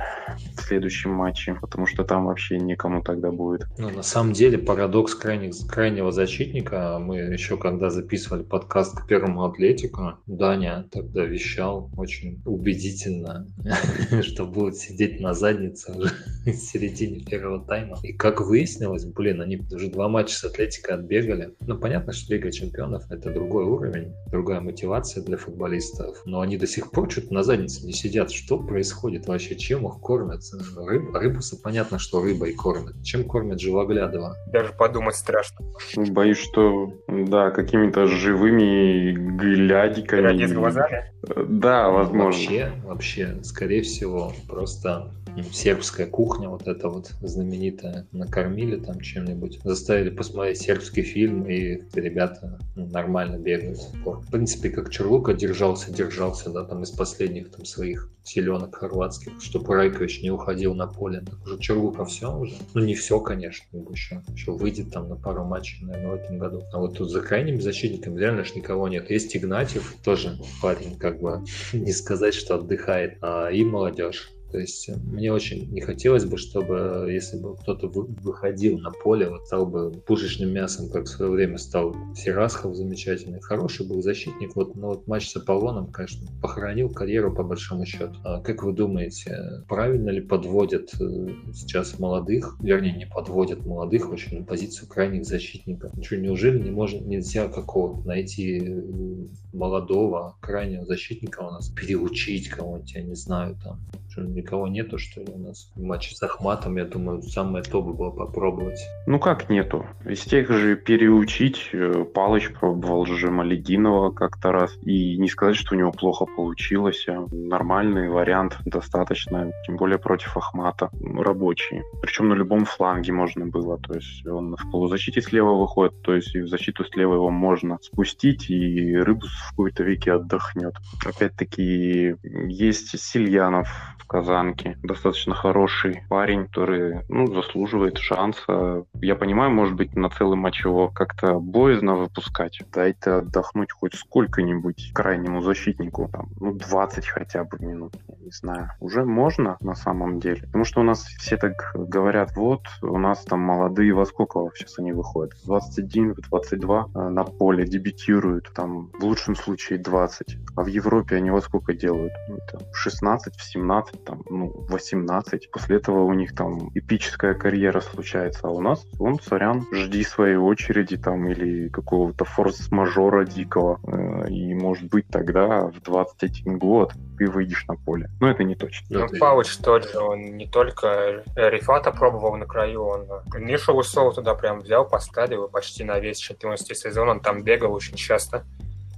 в 0.57 0.63
следующем 0.63 1.11
матче, 1.13 1.57
потому 1.61 1.87
что 1.87 2.05
там 2.05 2.27
вообще 2.27 2.59
никому 2.59 3.03
тогда 3.03 3.31
будет. 3.31 3.67
Ну, 3.79 3.91
на 3.91 4.03
самом 4.03 4.33
деле, 4.33 4.59
парадокс 4.59 5.15
крайних, 5.15 5.55
крайнего 5.69 6.13
защитника, 6.13 6.99
мы 7.01 7.17
еще 7.17 7.57
когда 7.57 7.91
записывали 7.91 8.43
подкаст 8.43 9.01
к 9.01 9.07
первому 9.07 9.45
Атлетику, 9.45 10.15
Даня 10.27 10.87
тогда 10.91 11.25
вещал 11.25 11.91
очень 11.97 12.43
убедительно, 12.45 13.47
что 14.23 14.47
будет 14.47 14.77
сидеть 14.77 15.21
на 15.21 15.35
заднице 15.35 15.93
в 16.47 16.53
середине 16.53 17.21
первого 17.21 17.65
тайма. 17.65 17.99
И 18.03 18.13
как 18.13 18.41
выяснилось, 18.41 19.05
блин, 19.05 19.41
они 19.41 19.61
уже 19.73 19.89
два 19.89 20.09
матча 20.09 20.35
с 20.35 20.45
Атлетикой 20.45 20.97
отбегали. 20.97 21.55
Ну, 21.61 21.79
понятно, 21.79 22.13
что 22.13 22.24
Лига 22.29 22.51
Чемпионов— 22.51 23.05
это 23.11 23.31
другой 23.33 23.65
уровень, 23.65 24.15
другая 24.31 24.61
мотивация 24.61 25.23
для 25.23 25.37
футболистов, 25.37 26.23
но 26.25 26.41
они 26.41 26.57
до 26.57 26.67
сих 26.67 26.91
пор 26.91 27.11
что-то 27.11 27.35
на 27.35 27.43
заднице 27.43 27.87
не 27.87 27.93
сидят. 27.93 28.31
Что 28.31 28.59
происходит 28.59 29.27
вообще? 29.27 29.57
Чем 29.57 29.87
их 29.87 30.01
кормят? 30.01 30.43
Рыб, 30.77 31.15
рыбуса 31.15 31.57
понятно, 31.61 31.99
что 31.99 32.23
рыбой 32.23 32.53
кормят. 32.55 33.03
Чем 33.03 33.25
кормят 33.25 33.61
живоглядого? 33.61 34.37
Даже 34.47 34.73
подумать 34.73 35.17
страшно. 35.17 35.67
Боюсь, 35.97 36.39
что, 36.39 36.93
да, 37.09 37.51
какими-то 37.51 38.07
живыми 38.07 39.13
глядиками. 39.13 40.21
Гляди 40.21 40.47
с 40.47 40.53
глазами? 40.53 41.13
Да, 41.49 41.89
возможно. 41.91 42.25
Вообще, 42.25 42.73
вообще, 42.85 43.39
скорее 43.43 43.83
всего, 43.83 44.33
просто 44.49 45.11
сербская 45.53 46.07
кухня 46.07 46.49
вот 46.49 46.67
эта 46.69 46.89
вот 46.89 47.11
знаменитая, 47.21 48.07
накормили 48.13 48.77
там 48.77 49.01
чем-нибудь, 49.01 49.61
заставили 49.65 50.11
посмотреть 50.11 50.59
сербский 50.59 51.03
фильм, 51.03 51.45
и 51.49 51.83
ребята 52.15 52.59
ну, 52.77 52.87
нормально 52.87 53.37
бегают. 53.37 53.79
В 54.05 54.31
принципе, 54.31 54.71
как 54.71 54.91
Черлука 54.91 55.35
держался, 55.35 55.93
держался, 55.93 56.51
да, 56.51 56.65
там 56.65 56.83
из 56.83 56.91
последних 56.91 57.51
там 57.51 57.65
своих 57.65 58.09
селенок 58.23 58.77
хорватских, 58.77 59.33
чтобы 59.43 59.75
Райкович 59.75 60.23
не 60.23 60.31
уходил 60.31 60.75
на 60.75 60.87
поле. 60.87 61.21
Так 61.21 61.45
уже 61.45 61.59
Черлука 61.59 62.05
все 62.05 62.33
уже. 62.33 62.55
Ну, 62.73 62.85
не 62.85 62.95
все, 62.95 63.19
конечно, 63.21 63.67
еще, 63.91 64.23
еще 64.33 64.53
выйдет 64.53 64.93
там 64.93 65.09
на 65.09 65.17
пару 65.17 65.45
матчей, 65.45 65.85
наверное, 65.85 66.13
в 66.13 66.15
этом 66.15 66.39
году. 66.39 66.63
А 66.73 66.79
вот 66.79 66.97
тут 66.97 67.11
за 67.11 67.21
крайними 67.21 67.59
защитниками 67.59 68.19
реально 68.19 68.45
ж 68.45 68.55
никого 68.55 68.89
нет. 68.89 69.11
Есть 69.11 69.37
Игнатьев, 69.37 69.97
тоже 70.05 70.39
парень, 70.63 70.97
как 70.97 71.21
бы 71.21 71.45
не 71.73 71.93
сказать, 71.93 72.35
что 72.35 72.55
отдыхает, 72.57 73.19
а 73.23 73.49
и 73.49 73.65
молодежь. 73.65 74.31
То 74.55 74.61
есть 74.61 74.89
э, 74.89 74.95
мне 74.95 75.33
очень 75.33 75.69
не 75.73 75.81
хотелось 75.81 76.27
бы, 76.27 76.39
чтобы 76.39 77.09
если 77.11 77.37
бы 77.37 77.57
кто-то 77.57 77.89
выходил 77.89 78.79
на 78.79 78.93
поле, 78.93 79.29
вот 79.29 79.47
стал 79.47 79.67
бы 79.67 79.91
пушечным 79.91 80.53
мясом, 80.53 80.89
как 80.91 81.07
в 81.07 81.09
свое 81.09 81.33
время 81.33 81.59
стал 81.59 81.97
Сирасхов 82.15 82.77
замечательный, 82.77 83.41
хороший 83.41 83.85
был 83.85 84.01
защитник. 84.01 84.55
Вот, 84.55 84.77
но 84.77 84.91
вот 84.91 85.09
матч 85.09 85.29
с 85.29 85.35
Аполлоном, 85.35 85.91
конечно, 85.91 86.29
похоронил 86.41 86.89
карьеру 86.89 87.35
по 87.35 87.43
большому 87.43 87.85
счету. 87.85 88.15
А 88.23 88.41
как 88.43 88.63
вы 88.63 88.73
думаете, 88.73 89.65
правильно 89.69 90.11
ли 90.11 90.21
подводят 90.21 90.95
э, 91.01 91.29
сейчас 91.53 91.99
молодых, 91.99 92.57
вернее, 92.61 92.95
не 92.95 93.07
подводят 93.09 93.67
молодых 93.67 94.09
очень 94.09 94.39
на 94.39 94.45
позицию 94.45 94.89
крайних 94.89 95.25
защитников? 95.25 95.91
Что, 96.01 96.17
неужели 96.17 96.63
не 96.63 96.71
может, 96.71 97.05
нельзя 97.05 97.49
какого-то 97.49 98.07
найти 98.07 98.63
э, 98.65 99.27
молодого 99.53 100.37
крайнего 100.41 100.87
защитника 100.87 101.41
у 101.41 101.51
нас, 101.51 101.71
переучить 101.71 102.51
кого-нибудь, 102.51 102.95
я 102.95 103.03
не 103.03 103.17
знаю, 103.17 103.57
там, 103.65 103.81
что 104.15 104.23
никого 104.23 104.69
нету, 104.69 104.99
что 104.99 105.21
ли, 105.21 105.27
у 105.33 105.39
нас 105.39 105.71
в 105.75 105.83
матче 105.83 106.15
с 106.15 106.23
Ахматом, 106.23 106.77
я 106.77 106.85
думаю, 106.85 107.23
самое 107.23 107.65
то 107.65 107.83
было 107.83 108.11
попробовать. 108.11 108.79
Ну 109.07 109.19
как 109.19 109.51
нету? 109.51 109.87
Из 110.05 110.21
тех 110.21 110.49
же 110.51 110.77
переучить, 110.77 111.71
э, 111.73 112.05
Палыч 112.15 112.53
пробовал 112.53 113.07
же 113.07 113.31
Малединова 113.31 114.13
как-то 114.13 114.53
раз, 114.53 114.77
и 114.83 115.17
не 115.19 115.29
сказать, 115.29 115.57
что 115.57 115.75
у 115.75 115.79
него 115.79 115.91
плохо 115.91 116.27
получилось, 116.27 117.07
а 117.09 117.27
нормальный 117.33 118.09
вариант 118.09 118.59
достаточно, 118.65 119.51
тем 119.67 119.77
более 119.77 119.99
против 119.99 120.37
Ахмата, 120.37 120.91
рабочий. 121.03 121.83
Причем 122.01 122.29
на 122.29 122.35
любом 122.35 122.65
фланге 122.65 123.13
можно 123.13 123.47
было, 123.47 123.79
то 123.79 123.95
есть 123.95 124.25
он 124.27 124.57
в 124.57 124.71
полузащите 124.71 125.23
слева 125.23 125.55
выходит, 125.55 126.01
то 126.03 126.15
есть 126.15 126.35
и 126.37 126.41
в 126.41 126.49
защиту 126.49 126.85
слева 126.85 127.15
его 127.15 127.31
можно 127.31 127.79
спустить, 127.83 128.49
и 128.49 128.95
рыбу 128.97 129.27
в 129.27 129.51
какой-то 129.51 129.83
веке 129.83 130.13
отдохнет. 130.13 130.75
Опять-таки 131.05 132.15
есть 132.47 132.99
Сильянов, 132.99 133.69
в 134.05 134.07
Казанке. 134.07 134.79
Достаточно 134.83 135.35
хороший 135.35 136.03
парень, 136.09 136.47
который 136.47 137.01
ну, 137.09 137.27
заслуживает 137.27 137.99
шанса. 137.99 138.85
Я 139.01 139.17
понимаю, 139.17 139.51
может 139.51 139.75
быть, 139.75 139.97
на 139.97 140.11
целый 140.11 140.37
матч 140.37 140.65
его 140.65 140.89
как-то 140.89 141.39
боязно 141.41 141.97
выпускать. 141.97 142.61
Дайте 142.73 143.11
отдохнуть 143.11 143.73
хоть 143.73 143.95
сколько-нибудь 143.95 144.93
крайнему 144.95 145.41
защитнику. 145.43 146.09
Там, 146.13 146.29
ну, 146.39 146.53
20 146.53 147.07
хотя 147.07 147.45
бы 147.45 147.59
минут, 147.61 147.95
я 148.09 148.17
не 148.17 148.31
знаю. 148.31 148.71
Уже 148.81 149.05
можно 149.05 149.57
на 149.61 149.75
самом 149.75 150.21
деле. 150.21 150.43
Потому 150.43 150.65
что 150.65 150.81
у 150.81 150.85
нас 150.85 151.03
все 151.05 151.37
так 151.37 151.73
говорят, 151.75 152.37
вот, 152.37 152.63
у 152.83 152.99
нас 152.99 153.25
там 153.25 153.41
молодые, 153.41 153.95
во 153.95 154.05
сколько 154.05 154.51
сейчас 154.55 154.79
они 154.79 154.93
выходят? 154.93 155.33
В 155.43 155.47
21, 155.47 156.15
в 156.15 156.21
22 156.21 156.87
э, 156.95 157.09
на 157.09 157.25
поле 157.25 157.65
дебютируют. 157.65 158.53
Там 158.55 158.91
в 158.99 159.05
лучшем 159.05 159.37
случае 159.37 159.79
20. 159.79 160.37
А 160.57 160.63
в 160.63 160.67
Европе 160.67 161.17
они 161.17 161.31
во 161.31 161.41
сколько 161.41 161.73
делают? 161.73 162.13
Ну, 162.29 162.39
в 162.73 162.77
16, 162.77 163.35
в 163.35 163.43
17 163.43 163.94
там, 163.97 164.23
ну, 164.29 164.53
18. 164.69 165.51
После 165.51 165.77
этого 165.77 166.05
у 166.05 166.13
них 166.13 166.35
там 166.35 166.71
эпическая 166.75 167.35
карьера 167.35 167.81
случается. 167.81 168.41
А 168.45 168.51
у 168.51 168.61
нас, 168.61 168.85
он, 168.99 169.21
сорян, 169.21 169.67
жди 169.73 170.03
своей 170.05 170.37
очереди 170.37 170.97
там 170.97 171.29
или 171.29 171.69
какого-то 171.69 172.25
форс-мажора 172.25 173.25
дикого. 173.25 173.81
Э, 173.87 174.29
и, 174.29 174.55
может 174.55 174.89
быть, 174.89 175.07
тогда 175.09 175.67
в 175.67 175.81
21 175.83 176.59
год 176.59 176.93
ты 177.19 177.31
выйдешь 177.31 177.67
на 177.69 177.77
поле. 177.77 178.11
Но 178.21 178.31
это 178.31 178.45
не 178.45 178.55
точно. 178.55 178.87
Ну, 178.91 179.19
Павыч 179.19 179.57
тот 179.59 179.91
же, 179.91 179.99
он 179.99 180.37
не 180.37 180.47
только 180.47 181.23
Рифата 181.37 181.93
пробовал 181.93 182.37
на 182.37 182.47
краю, 182.47 182.85
он 182.85 183.07
Мишу 183.37 183.75
Лысова 183.75 184.13
туда 184.13 184.35
прям 184.35 184.61
взял, 184.61 184.89
поставил 184.89 185.49
почти 185.49 185.85
на 185.85 185.99
весь 185.99 186.19
чемпионский 186.19 186.75
сезон, 186.75 187.09
он 187.09 187.21
там 187.21 187.43
бегал 187.43 187.73
очень 187.73 187.97
часто 187.97 188.45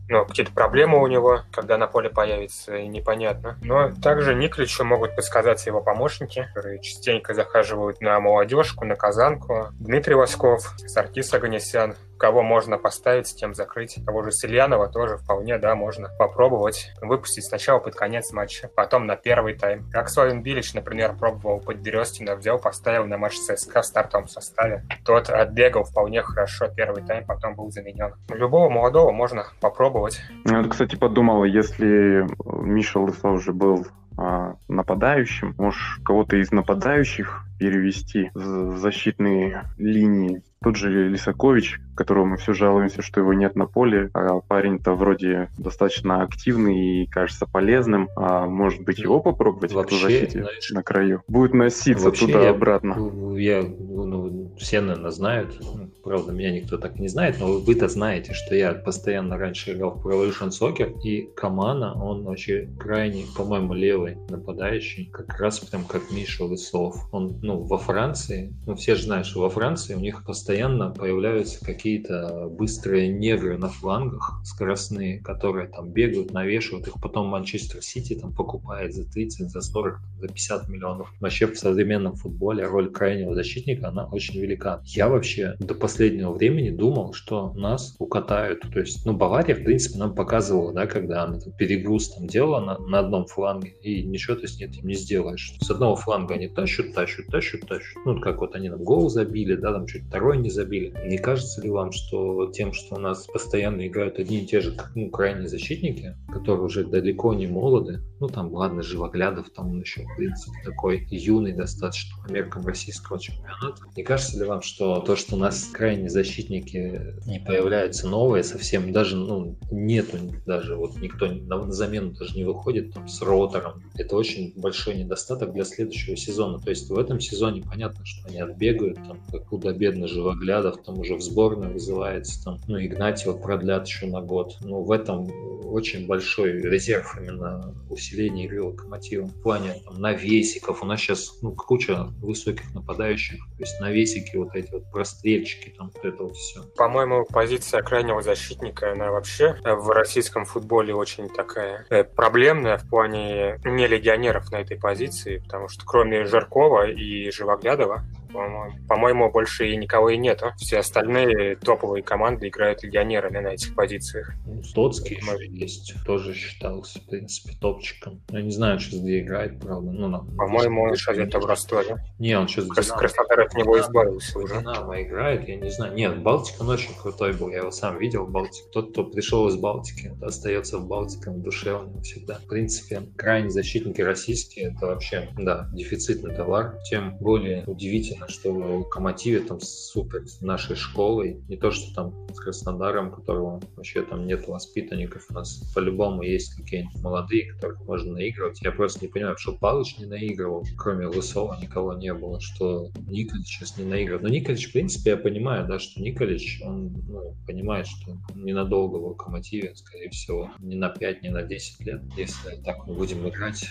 ну, 0.09 0.25
какие-то 0.25 0.53
проблемы 0.53 1.03
у 1.03 1.07
него, 1.07 1.43
когда 1.53 1.79
на 1.79 1.87
поле 1.87 2.09
появится, 2.09 2.77
и 2.77 2.87
непонятно. 2.87 3.59
Но 3.63 3.93
также 4.03 4.35
Никличу 4.35 4.85
могут 4.85 5.17
подсказать 5.17 5.65
его 5.67 5.81
помощники, 5.81 6.49
которые 6.55 6.81
частенько 6.81 7.35
захаживают 7.35 8.01
на 8.01 8.19
молодежку, 8.21 8.85
на 8.85 8.95
казанку. 8.95 9.69
Дмитрий 9.73 10.15
Восков, 10.15 10.75
Саркис 10.87 11.33
Аганесян, 11.35 11.97
кого 12.19 12.43
можно 12.43 12.79
поставить, 12.79 13.29
с 13.29 13.35
тем 13.35 13.55
закрыть. 13.55 13.99
Того 14.05 14.23
же 14.23 14.33
Сильянова 14.33 14.89
тоже 14.89 15.17
вполне, 15.17 15.59
да, 15.59 15.75
можно 15.75 16.09
попробовать 16.19 16.93
выпустить 17.01 17.45
сначала 17.45 17.79
под 17.79 17.95
конец 17.95 18.33
матча, 18.33 18.69
потом 18.75 19.07
на 19.07 19.17
первый 19.17 19.55
тайм. 19.55 19.89
Как 19.91 20.09
Славин 20.09 20.43
Билич, 20.43 20.75
например, 20.75 21.15
пробовал 21.17 21.61
под 21.61 21.83
Дерестина, 21.83 22.37
взял, 22.37 22.59
поставил 22.59 23.07
на 23.07 23.19
матч 23.19 23.37
ЦСКА 23.39 23.83
в 23.83 23.87
стартовом 23.87 24.29
составе. 24.29 24.85
Тот 25.05 25.29
отбегал 25.31 25.85
вполне 25.85 26.23
хорошо 26.23 26.69
первый 26.69 27.05
тайм, 27.05 27.27
потом 27.27 27.55
был 27.55 27.71
заменен. 27.71 28.15
Любого 28.29 28.69
молодого 28.69 29.13
можно 29.13 29.47
попробовать. 29.61 30.21
Я 30.45 30.59
вот, 30.63 30.71
кстати, 30.71 30.97
подумал, 30.97 31.45
если 31.45 32.27
Миша 32.45 32.99
Лысов 32.99 33.33
уже 33.33 33.53
был 33.53 33.87
а, 34.19 34.55
нападающим. 34.69 35.55
Может, 35.59 35.81
кого-то 36.05 36.37
из 36.37 36.51
нападающих 36.51 37.46
перевести 37.59 38.31
защитные 38.35 39.65
линии 39.79 40.43
тот 40.63 40.77
же 40.77 41.09
Лисакович, 41.09 41.81
которого 41.95 42.25
мы 42.25 42.37
все 42.39 42.53
жалуемся, 42.53 43.03
что 43.03 43.21
его 43.21 43.33
нет 43.33 43.57
на 43.57 43.67
поле, 43.67 44.11
а 44.15 44.41
парень-то 44.41 44.95
вроде 44.95 45.49
достаточно 45.59 46.23
активный 46.23 47.03
и 47.03 47.07
кажется 47.07 47.47
полезным, 47.47 48.09
а 48.17 48.47
может 48.47 48.83
быть 48.83 48.99
его 48.99 49.21
попробовать 49.21 49.73
вообще, 49.73 49.97
в 49.97 50.01
защите 50.01 50.41
знаешь, 50.41 50.71
на 50.71 50.83
краю? 50.83 51.23
Будет 51.29 51.55
носиться 51.55 52.11
туда-обратно. 52.11 52.97
Я, 53.37 53.59
я, 53.59 53.63
ну, 53.63 54.51
все, 54.59 54.81
наверное, 54.81 55.11
знают, 55.11 55.61
правда, 56.03 56.33
меня 56.33 56.51
никто 56.51 56.79
так 56.79 56.99
не 56.99 57.09
знает, 57.09 57.37
но 57.39 57.59
вы-то 57.59 57.89
знаете, 57.89 58.33
что 58.33 58.55
я 58.55 58.73
постоянно 58.73 59.39
раньше 59.39 59.73
играл 59.73 59.91
в 59.93 60.07
Pro 60.07 60.15
Evolution 60.15 60.49
Soccer, 60.49 61.01
и 61.03 61.29
Камана, 61.37 61.95
он 61.95 62.25
вообще 62.25 62.69
крайний, 62.79 63.27
по-моему, 63.37 63.75
левый 63.75 64.17
нападающий, 64.31 65.11
как 65.13 65.39
раз 65.39 65.61
прям 65.61 65.85
как 65.85 66.11
Миша 66.11 66.45
Лысов. 66.45 67.09
Он, 67.13 67.39
ну, 67.47 67.62
во 67.62 67.79
Франции, 67.79 68.53
ну, 68.67 68.75
все 68.75 68.97
же 68.97 69.05
знают, 69.05 69.26
что 69.26 69.41
во 69.41 69.50
Франции 69.50 69.95
у 69.95 70.00
них 70.00 70.25
постоянно 70.25 70.91
появляются 70.91 71.65
какие-то 71.65 72.49
быстрые 72.50 73.09
негры 73.09 73.57
на 73.57 73.69
флангах, 73.69 74.41
скоростные, 74.45 75.21
которые 75.21 75.69
там 75.69 75.93
бегают, 75.93 76.33
навешивают 76.33 76.88
их, 76.88 76.95
потом 77.00 77.29
Манчестер 77.29 77.83
Сити 77.83 78.15
там 78.15 78.35
покупает 78.35 78.95
за 78.95 79.09
30, 79.09 79.50
за 79.50 79.61
40, 79.61 80.00
за 80.21 80.29
50 80.29 80.69
миллионов. 80.69 81.12
Вообще 81.21 81.47
в 81.47 81.57
современном 81.57 82.17
футболе 82.17 82.67
роль 82.67 82.91
крайнего 82.91 83.35
защитника, 83.35 83.88
она 83.88 84.07
очень 84.07 84.41
велика. 84.41 84.83
Я 84.85 85.09
вообще 85.09 85.55
до 85.61 85.75
последнего 85.75 86.33
времени 86.33 86.71
думал, 86.71 87.12
что 87.12 87.53
нас 87.53 87.95
укатают. 87.99 88.62
То 88.73 88.81
есть, 88.81 89.07
ну, 89.07 89.12
Бавария, 89.12 89.55
в 89.55 89.62
принципе, 89.62 89.99
нам 89.99 90.15
показывала, 90.15 90.73
да, 90.73 90.87
когда 90.87 91.23
она 91.23 91.38
там, 91.38 91.53
перегруз 91.53 92.11
там 92.11 92.26
делала 92.26 92.61
на, 92.61 92.79
на 92.79 92.99
одном 92.99 93.26
фланге, 93.26 93.71
и 93.83 94.03
ничего 94.03 94.35
ты 94.35 94.49
с 94.49 94.61
этим 94.61 94.87
не 94.87 94.95
сделаешь. 94.95 95.55
С 95.61 95.71
одного 95.71 95.95
фланга 95.95 96.35
они 96.35 96.49
тащут, 96.49 96.93
тащут, 96.93 97.26
тащут, 97.37 97.66
тащут. 97.66 98.05
Ну, 98.05 98.21
как 98.21 98.40
вот 98.40 98.55
они 98.55 98.69
нам 98.69 98.83
гол 98.83 99.09
забили, 99.09 99.55
да, 99.55 99.73
там 99.73 99.87
чуть 99.87 100.07
второй 100.07 100.26
второй 100.26 100.43
не 100.43 100.50
забили. 100.50 100.93
Не 101.07 101.19
кажется 101.19 101.62
ли 101.62 101.71
вам, 101.71 101.93
что 101.93 102.50
тем, 102.50 102.73
что 102.73 102.97
у 102.97 102.99
нас 102.99 103.26
постоянно 103.26 103.87
играют 103.87 104.19
одни 104.19 104.43
и 104.43 104.47
те 104.47 104.61
же 104.61 104.76
ну, 104.95 105.11
крайние 105.11 105.49
защитники, 105.49 106.16
которые 106.33 106.64
уже 106.64 106.85
далеко 106.85 107.33
не 107.35 107.47
молоды, 107.47 108.00
ну 108.19 108.28
там, 108.28 108.52
ладно, 108.52 108.83
Живоглядов, 108.83 109.50
там 109.50 109.71
он 109.71 109.81
еще, 109.81 110.02
в 110.02 110.16
принципе, 110.16 110.57
такой 110.64 111.07
юный 111.11 111.52
достаточно 111.52 112.16
по 112.25 112.33
меркам 112.33 112.66
российского 112.66 113.21
чемпионата. 113.21 113.83
Не 113.97 114.02
кажется 114.02 114.38
ли 114.38 114.45
вам, 114.45 114.62
что 114.62 115.00
то, 115.00 115.16
что 115.16 115.37
у 115.37 115.38
нас 115.38 115.69
крайние 115.73 116.11
защитники 116.11 117.14
не 117.26 117.38
появляются 117.38 118.09
новые, 118.09 118.43
совсем 118.43 118.93
даже, 118.93 119.16
ну, 119.16 119.59
нету 119.71 120.16
даже, 120.47 120.76
вот 120.76 120.97
никто 120.97 121.26
на 121.26 121.71
замену 121.71 122.12
даже 122.12 122.37
не 122.37 122.45
выходит 122.45 122.93
там 122.93 123.07
с 123.07 123.21
ротором, 123.23 123.83
это 123.95 124.16
очень 124.16 124.52
большой 124.57 124.97
недостаток 124.97 125.52
для 125.52 125.64
следующего 125.64 126.16
сезона. 126.16 126.59
То 126.59 126.71
есть 126.71 126.88
в 126.88 126.99
этом 126.99 127.19
сезоне 127.26 127.62
понятно, 127.62 128.04
что 128.04 128.28
они 128.28 128.40
отбегают, 128.40 128.97
там, 128.97 129.21
как 129.30 129.47
худо-бедно 129.47 130.06
Живоглядов 130.06 130.83
там 130.83 130.99
уже 130.99 131.16
в 131.16 131.23
сборную 131.23 131.73
вызывается, 131.73 132.42
там, 132.45 132.59
ну, 132.68 132.78
Игнатьева 132.78 133.37
продлят 133.37 133.87
еще 133.87 134.06
на 134.06 134.21
год. 134.21 134.56
Ну, 134.61 134.83
в 134.83 134.92
этом 134.92 135.28
очень 135.73 136.06
большой 136.06 136.52
резерв 136.62 137.16
именно 137.21 137.75
усиления 137.90 138.45
игры 138.45 138.62
Локомотива. 138.62 139.26
В 139.26 139.42
плане 139.42 139.75
там, 139.85 140.00
навесиков. 140.00 140.83
У 140.83 140.87
нас 140.87 141.00
сейчас 141.00 141.38
ну, 141.42 141.52
куча 141.52 142.09
высоких 142.21 142.73
нападающих. 142.75 143.38
То 143.56 143.62
есть 143.62 143.80
навесики, 143.80 144.37
вот 144.37 144.54
эти 144.54 144.71
вот 144.73 144.90
прострельчики, 144.90 145.75
там 145.76 145.90
вот 145.95 146.04
это 146.04 146.23
вот 146.23 146.37
все. 146.37 146.62
По-моему, 146.76 147.26
позиция 147.26 147.83
крайнего 147.83 148.23
защитника, 148.23 148.92
она 148.92 149.11
вообще 149.11 149.56
в 149.64 149.90
российском 149.90 150.45
футболе 150.45 150.95
очень 150.95 151.28
такая 151.28 151.87
э, 151.90 152.04
проблемная 152.04 152.78
в 152.78 152.88
плане 152.88 153.61
не 153.64 153.87
легионеров 153.87 154.50
на 154.50 154.56
этой 154.56 154.78
позиции, 154.78 155.38
потому 155.38 155.68
что 155.68 155.85
кроме 155.85 156.25
Жаркова 156.26 156.88
и 156.88 157.16
Живоглядова 157.31 158.03
по-моему, 158.33 159.30
больше 159.30 159.68
и 159.68 159.76
никого 159.76 160.11
и 160.11 160.16
нету. 160.16 160.52
Все 160.56 160.78
остальные 160.78 161.56
топовые 161.56 162.02
команды 162.02 162.49
играют 162.49 162.83
легионерами 162.83 163.38
на 163.38 163.49
этих 163.49 163.75
позициях. 163.75 164.33
Ну, 164.47 164.62
Стоцкий 164.62 165.16
еще 165.16 165.47
есть. 165.49 165.95
Тоже 166.04 166.35
считался, 166.35 167.00
в 167.00 167.06
принципе, 167.06 167.54
топчиком. 167.61 168.23
Я 168.30 168.42
не 168.42 168.50
знаю, 168.50 168.78
сейчас 168.78 169.00
где 169.00 169.21
играет, 169.21 169.61
правда. 169.61 169.90
Ну, 169.90 170.09
на... 170.09 170.18
По-моему, 170.37 170.83
он 170.83 170.97
сейчас 170.97 171.16
где-то 171.16 171.40
в 171.40 171.47
Ростове. 171.47 171.97
Не, 172.18 172.38
он 172.38 172.49
сейчас 172.49 172.66
Крас- 172.66 172.92
Краснодар 172.92 173.40
от 173.40 173.54
него 173.54 173.78
избавился 173.80 174.38
уже. 174.38 174.59
Динамо 174.59 175.02
играет, 175.02 175.49
я 175.49 175.56
не 175.56 175.71
знаю. 175.71 175.95
Нет, 175.95 176.23
Балтик 176.23 176.61
он 176.61 176.68
очень 176.71 176.95
крутой 177.00 177.33
был. 177.33 177.50
Я 177.50 177.59
его 177.59 177.71
сам 177.71 177.99
видел 177.99 178.25
в 178.25 178.30
Балтике. 178.30 178.68
Тот, 178.73 178.90
кто 178.92 179.04
пришел 179.04 179.49
из 179.49 179.56
Балтики, 179.56 180.12
остается 180.23 180.78
в 180.78 180.87
Балтике, 180.87 181.30
он 181.30 181.42
душевный 181.42 182.00
всегда. 182.02 182.37
В 182.37 182.47
принципе, 182.47 183.02
крайние 183.16 183.50
защитники 183.50 184.00
российские, 184.00 184.73
это 184.73 184.87
вообще, 184.87 185.28
да, 185.37 185.68
дефицитный 185.73 186.35
товар. 186.35 186.78
Тем 186.88 187.16
более 187.18 187.64
удивительно, 187.66 188.16
что 188.29 188.53
в 188.53 188.79
Локомотиве 188.79 189.41
там 189.41 189.61
супер 189.61 190.27
с 190.27 190.41
нашей 190.41 190.77
школой, 190.77 191.41
не 191.49 191.57
то, 191.57 191.71
что 191.71 191.95
там 191.95 192.29
с 192.33 192.39
Краснодаром, 192.39 193.13
которого 193.13 193.61
вообще 193.77 194.03
там 194.03 194.27
нет 194.27 194.47
воспитанников, 194.49 195.27
у 195.31 195.35
нас 195.35 195.73
по-любому 195.75 196.23
есть 196.23 196.55
какие-нибудь 196.55 197.00
молодые, 197.02 197.52
которых 197.52 197.85
можно 197.85 198.15
наигрывать. 198.15 198.61
Я 198.63 198.73
просто 198.73 199.00
не 199.02 199.09
понимаю, 199.09 199.37
что 199.39 199.52
Палыч 199.52 199.99
не 199.99 200.07
наигрывал, 200.07 200.65
кроме 200.76 201.07
Лысова 201.07 201.59
никого 201.61 201.95
не 201.95 202.13
было, 202.13 202.41
что 202.41 202.91
Николич 203.09 203.47
сейчас 203.47 203.76
не 203.79 203.85
наигрывает. 203.85 204.23
Но 204.23 204.29
Николич, 204.29 204.69
в 204.69 204.73
принципе, 204.73 205.11
я 205.11 205.17
понимаю, 205.17 205.67
да, 205.67 205.79
что 205.79 206.00
Николич, 206.00 206.61
он 206.65 206.93
ну, 207.09 207.35
понимает, 207.47 207.87
что 207.87 208.17
ненадолго 208.35 208.97
в 208.97 209.07
Локомотиве, 209.07 209.75
скорее 209.75 210.11
всего, 210.11 210.50
не 210.59 210.76
на 210.76 210.89
5, 210.89 211.23
не 211.23 211.31
на 211.31 211.43
10 211.43 211.81
лет, 211.81 212.02
если 212.17 212.57
так 212.65 212.87
мы 212.87 212.95
будем 212.95 213.29
играть 213.29 213.67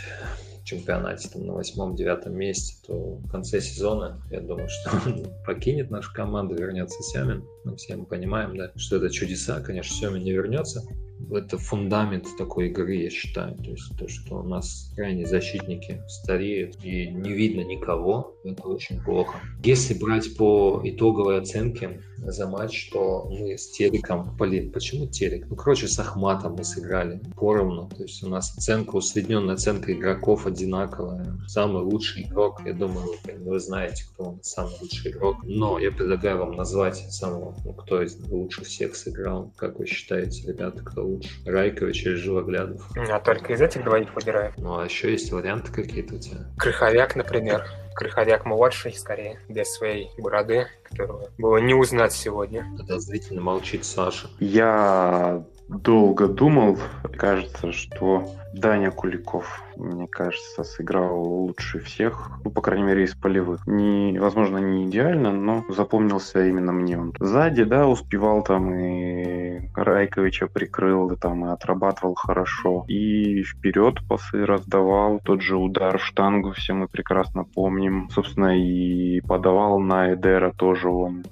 чемпионате 0.65 1.30
там, 1.30 1.45
на 1.45 1.54
восьмом-девятом 1.54 2.36
месте, 2.36 2.75
то 2.86 2.93
в 2.93 3.30
конце 3.30 3.62
сезона, 3.62 4.21
я 4.32 4.41
думаю, 4.41 4.67
что 4.67 4.91
он 5.06 5.25
покинет 5.45 5.89
нашу 5.91 6.13
команду, 6.13 6.56
вернется 6.56 7.01
Семин. 7.04 7.45
Ну, 7.63 7.75
все 7.75 7.95
мы 7.95 8.06
понимаем, 8.06 8.58
да, 8.58 8.71
что 8.75 8.97
это 8.97 9.10
чудеса, 9.10 9.62
конечно, 9.62 9.95
Семин 9.95 10.23
не 10.23 10.32
вернется, 10.32 10.84
это 11.32 11.58
фундамент 11.58 12.28
такой 12.38 12.69
игры, 12.69 12.95
я 12.95 13.10
считаю. 13.10 13.56
То 13.58 13.71
есть 13.71 13.97
то, 13.97 14.08
что 14.08 14.39
у 14.39 14.43
нас 14.43 14.91
крайние 14.95 15.28
защитники 15.28 16.01
стареют 16.08 16.84
и 16.84 17.08
не 17.08 17.32
видно 17.32 17.62
никого, 17.62 18.36
это 18.43 18.63
очень 18.63 19.01
плохо. 19.01 19.39
Если 19.63 19.93
брать 19.93 20.36
по 20.38 20.82
итоговой 20.84 21.39
оценке 21.39 22.01
за 22.17 22.47
матч, 22.47 22.89
то 22.91 23.28
мы 23.30 23.58
с 23.58 23.69
Териком, 23.71 24.36
блин, 24.38 24.71
почему 24.71 25.08
Терик? 25.08 25.47
Ну, 25.49 25.56
короче, 25.56 25.88
с 25.88 25.99
Ахматом 25.99 26.54
мы 26.54 26.63
сыграли 26.63 27.21
поровну. 27.36 27.89
То 27.89 28.04
есть 28.04 28.23
у 28.23 28.30
нас 28.30 28.56
оценка, 28.58 28.95
усредненная 28.95 29.56
оценка 29.56 29.93
игроков 29.93 30.45
одинаковая. 30.45 31.38
Самый 31.47 31.84
лучший 31.84 32.23
игрок, 32.23 32.62
я 32.65 32.73
думаю, 32.73 33.08
вы, 33.25 33.34
вы 33.51 33.60
знаете, 33.60 34.06
кто 34.13 34.23
он 34.23 34.39
самый 34.43 34.73
лучший 34.82 35.12
игрок. 35.12 35.38
Но 35.43 35.80
я 35.80 35.91
предлагаю 35.91 36.39
вам 36.39 36.51
назвать 36.54 36.97
самого, 37.12 37.56
ну, 37.63 37.73
кто 37.73 38.01
из 38.01 38.17
лучше 38.30 38.63
всех 38.63 38.95
сыграл. 38.95 39.51
Как 39.56 39.80
вы 39.80 39.86
считаете, 39.86 40.47
ребята, 40.47 40.84
кто 40.84 41.06
лучше? 41.06 41.30
Райкович 41.45 42.06
или 42.06 42.15
Живоглядов? 42.15 42.89
А 42.95 43.19
только 43.19 43.54
из 43.54 43.62
этих 43.62 43.84
двоих 43.84 44.15
выбираю. 44.15 44.54
Ну, 44.58 44.78
а 44.78 44.86
еще 44.86 45.12
есть 45.12 45.32
варианты 45.32 45.71
какие-то 45.71 46.15
у 46.15 46.19
тебя? 46.19 46.45
Крыховяк, 46.58 47.15
например. 47.15 47.65
Крыховяк 47.95 48.45
младший, 48.45 48.93
скорее, 48.93 49.39
без 49.47 49.73
своей 49.73 50.12
бороды, 50.17 50.67
которого 50.84 51.29
было 51.38 51.58
не 51.58 51.73
узнать 51.73 52.12
сегодня. 52.12 52.67
Подозрительно 52.77 53.41
молчит 53.41 53.86
Саша. 53.86 54.27
Я 54.39 55.45
долго 55.67 56.28
думал. 56.28 56.78
Кажется, 57.17 57.71
что 57.71 58.25
Даня 58.54 58.91
Куликов, 58.91 59.62
мне 59.75 60.08
кажется, 60.08 60.63
сыграл 60.63 61.21
лучше 61.21 61.80
всех, 61.80 62.32
ну, 62.43 62.51
по 62.51 62.62
крайней 62.62 62.84
мере, 62.86 63.04
из 63.04 63.13
полевых. 63.13 63.67
Не, 63.67 64.17
возможно, 64.17 64.58
не 64.60 64.86
идеально, 64.86 65.32
но 65.32 65.65
запомнился 65.69 66.45
именно 66.45 66.71
мне 66.71 66.97
он. 66.97 67.13
Сзади, 67.19 67.63
да, 67.63 67.88
успевал 67.88 68.43
там 68.43 68.73
и 68.73 69.69
Райковича 69.75 70.47
прикрыл, 70.47 71.10
да, 71.10 71.15
там 71.15 71.45
и 71.45 71.51
отрабатывал 71.51 72.15
хорошо. 72.15 72.86
И 72.88 73.43
вперед 73.43 73.95
пасы 74.08 74.45
раздавал, 74.45 75.19
тот 75.23 75.41
же 75.41 75.58
удар 75.58 75.97
в 75.97 76.06
штангу, 76.06 76.51
все 76.54 76.73
мы 76.73 76.88
прекрасно 76.88 77.43
помним. 77.43 78.10
Собственно, 78.10 78.58
и 78.58 79.19
подавал 79.21 79.80
на 79.80 80.13
Эдера 80.13 80.54
тоже 80.56 80.89
он, 80.89 81.25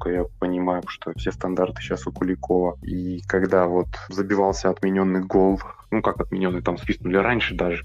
насколько 0.00 0.10
я 0.10 0.24
понимаю, 0.38 0.82
что 0.86 1.12
все 1.16 1.32
стандарты 1.32 1.82
сейчас 1.82 2.06
у 2.06 2.12
Куликова. 2.12 2.78
И 2.82 3.20
когда 3.26 3.66
вот 3.66 3.88
забивался 4.08 4.70
отмененный 4.70 5.22
гол 5.22 5.60
ну 5.90 6.02
как 6.02 6.20
отмененный, 6.20 6.62
там 6.62 6.78
свистнули 6.78 7.16
раньше 7.16 7.56
даже, 7.56 7.84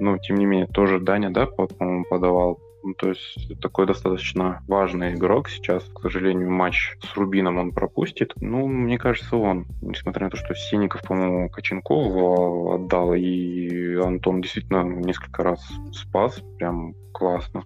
но 0.00 0.16
тем 0.16 0.36
не 0.36 0.46
менее 0.46 0.66
тоже 0.66 0.98
Даня, 0.98 1.30
да, 1.30 1.46
по-моему, 1.46 2.04
подавал. 2.08 2.58
Ну, 2.82 2.94
то 2.94 3.08
есть 3.08 3.60
такой 3.60 3.86
достаточно 3.86 4.62
важный 4.68 5.14
игрок 5.14 5.48
сейчас. 5.48 5.84
К 5.84 6.02
сожалению, 6.02 6.50
матч 6.50 6.96
с 7.02 7.16
Рубином 7.16 7.58
он 7.58 7.72
пропустит. 7.72 8.32
Ну, 8.36 8.66
мне 8.66 8.98
кажется, 8.98 9.36
он. 9.36 9.66
Несмотря 9.80 10.24
на 10.24 10.30
то, 10.30 10.36
что 10.36 10.54
Сиников, 10.54 11.02
по-моему, 11.02 11.48
Коченкову 11.48 12.74
отдал, 12.74 13.14
и 13.14 13.94
Антон 13.94 14.42
действительно 14.42 14.82
несколько 14.82 15.42
раз 15.42 15.66
спас. 15.92 16.42
Прям 16.58 16.94
классно. 17.14 17.64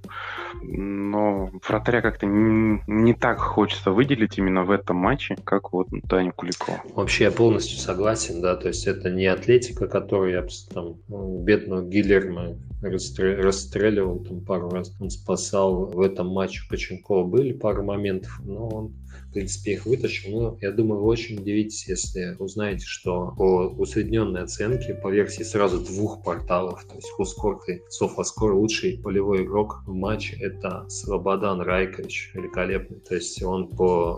Но 0.62 1.50
вратаря 1.66 2.02
как-то 2.02 2.26
не, 2.26 2.82
не 2.86 3.14
так 3.14 3.40
хочется 3.40 3.90
выделить 3.90 4.38
именно 4.38 4.64
в 4.64 4.70
этом 4.70 4.96
матче, 4.96 5.36
как 5.42 5.72
вот 5.72 5.88
Даню 6.04 6.32
Куликова. 6.32 6.82
Вообще 6.94 7.24
я 7.24 7.30
полностью 7.30 7.78
согласен, 7.78 8.40
да, 8.42 8.54
то 8.56 8.68
есть 8.68 8.86
это 8.86 9.10
не 9.10 9.26
атлетика, 9.26 9.88
которую 9.88 10.32
я 10.32 10.46
там 10.72 10.96
ну, 11.08 11.42
бедного 11.42 11.82
Гиллерма 11.82 12.56
расстреливал 12.82 14.18
там 14.20 14.44
пару 14.44 14.68
раз. 14.70 14.92
он 15.00 15.10
спасал 15.10 15.86
в 15.86 16.00
этом 16.00 16.28
матче 16.28 16.62
Коченкова. 16.68 17.24
Были 17.24 17.52
пару 17.52 17.82
моментов, 17.82 18.40
но 18.44 18.68
он 18.68 18.92
в 19.28 19.32
принципе, 19.32 19.72
их 19.72 19.86
вытащил. 19.86 20.40
Но 20.40 20.58
я 20.60 20.72
думаю, 20.72 21.00
вы 21.00 21.08
очень 21.08 21.38
удивитесь, 21.38 21.88
если 21.88 22.36
узнаете, 22.38 22.84
что 22.84 23.34
по 23.36 23.66
усредненной 23.66 24.42
оценке, 24.42 24.94
по 24.94 25.10
версии 25.10 25.42
сразу 25.42 25.80
двух 25.80 26.22
порталов, 26.22 26.84
то 26.84 26.94
есть 26.94 27.10
Хускорт 27.10 27.68
и 27.68 27.82
Софаскор, 27.88 28.54
лучший 28.54 28.98
полевой 28.98 29.44
игрок 29.44 29.82
в 29.86 29.94
матче 29.94 30.36
это 30.40 30.86
Слободан 30.88 31.60
Райкович, 31.60 32.32
великолепный. 32.34 33.00
То 33.00 33.14
есть 33.14 33.42
он 33.42 33.68
по 33.68 34.14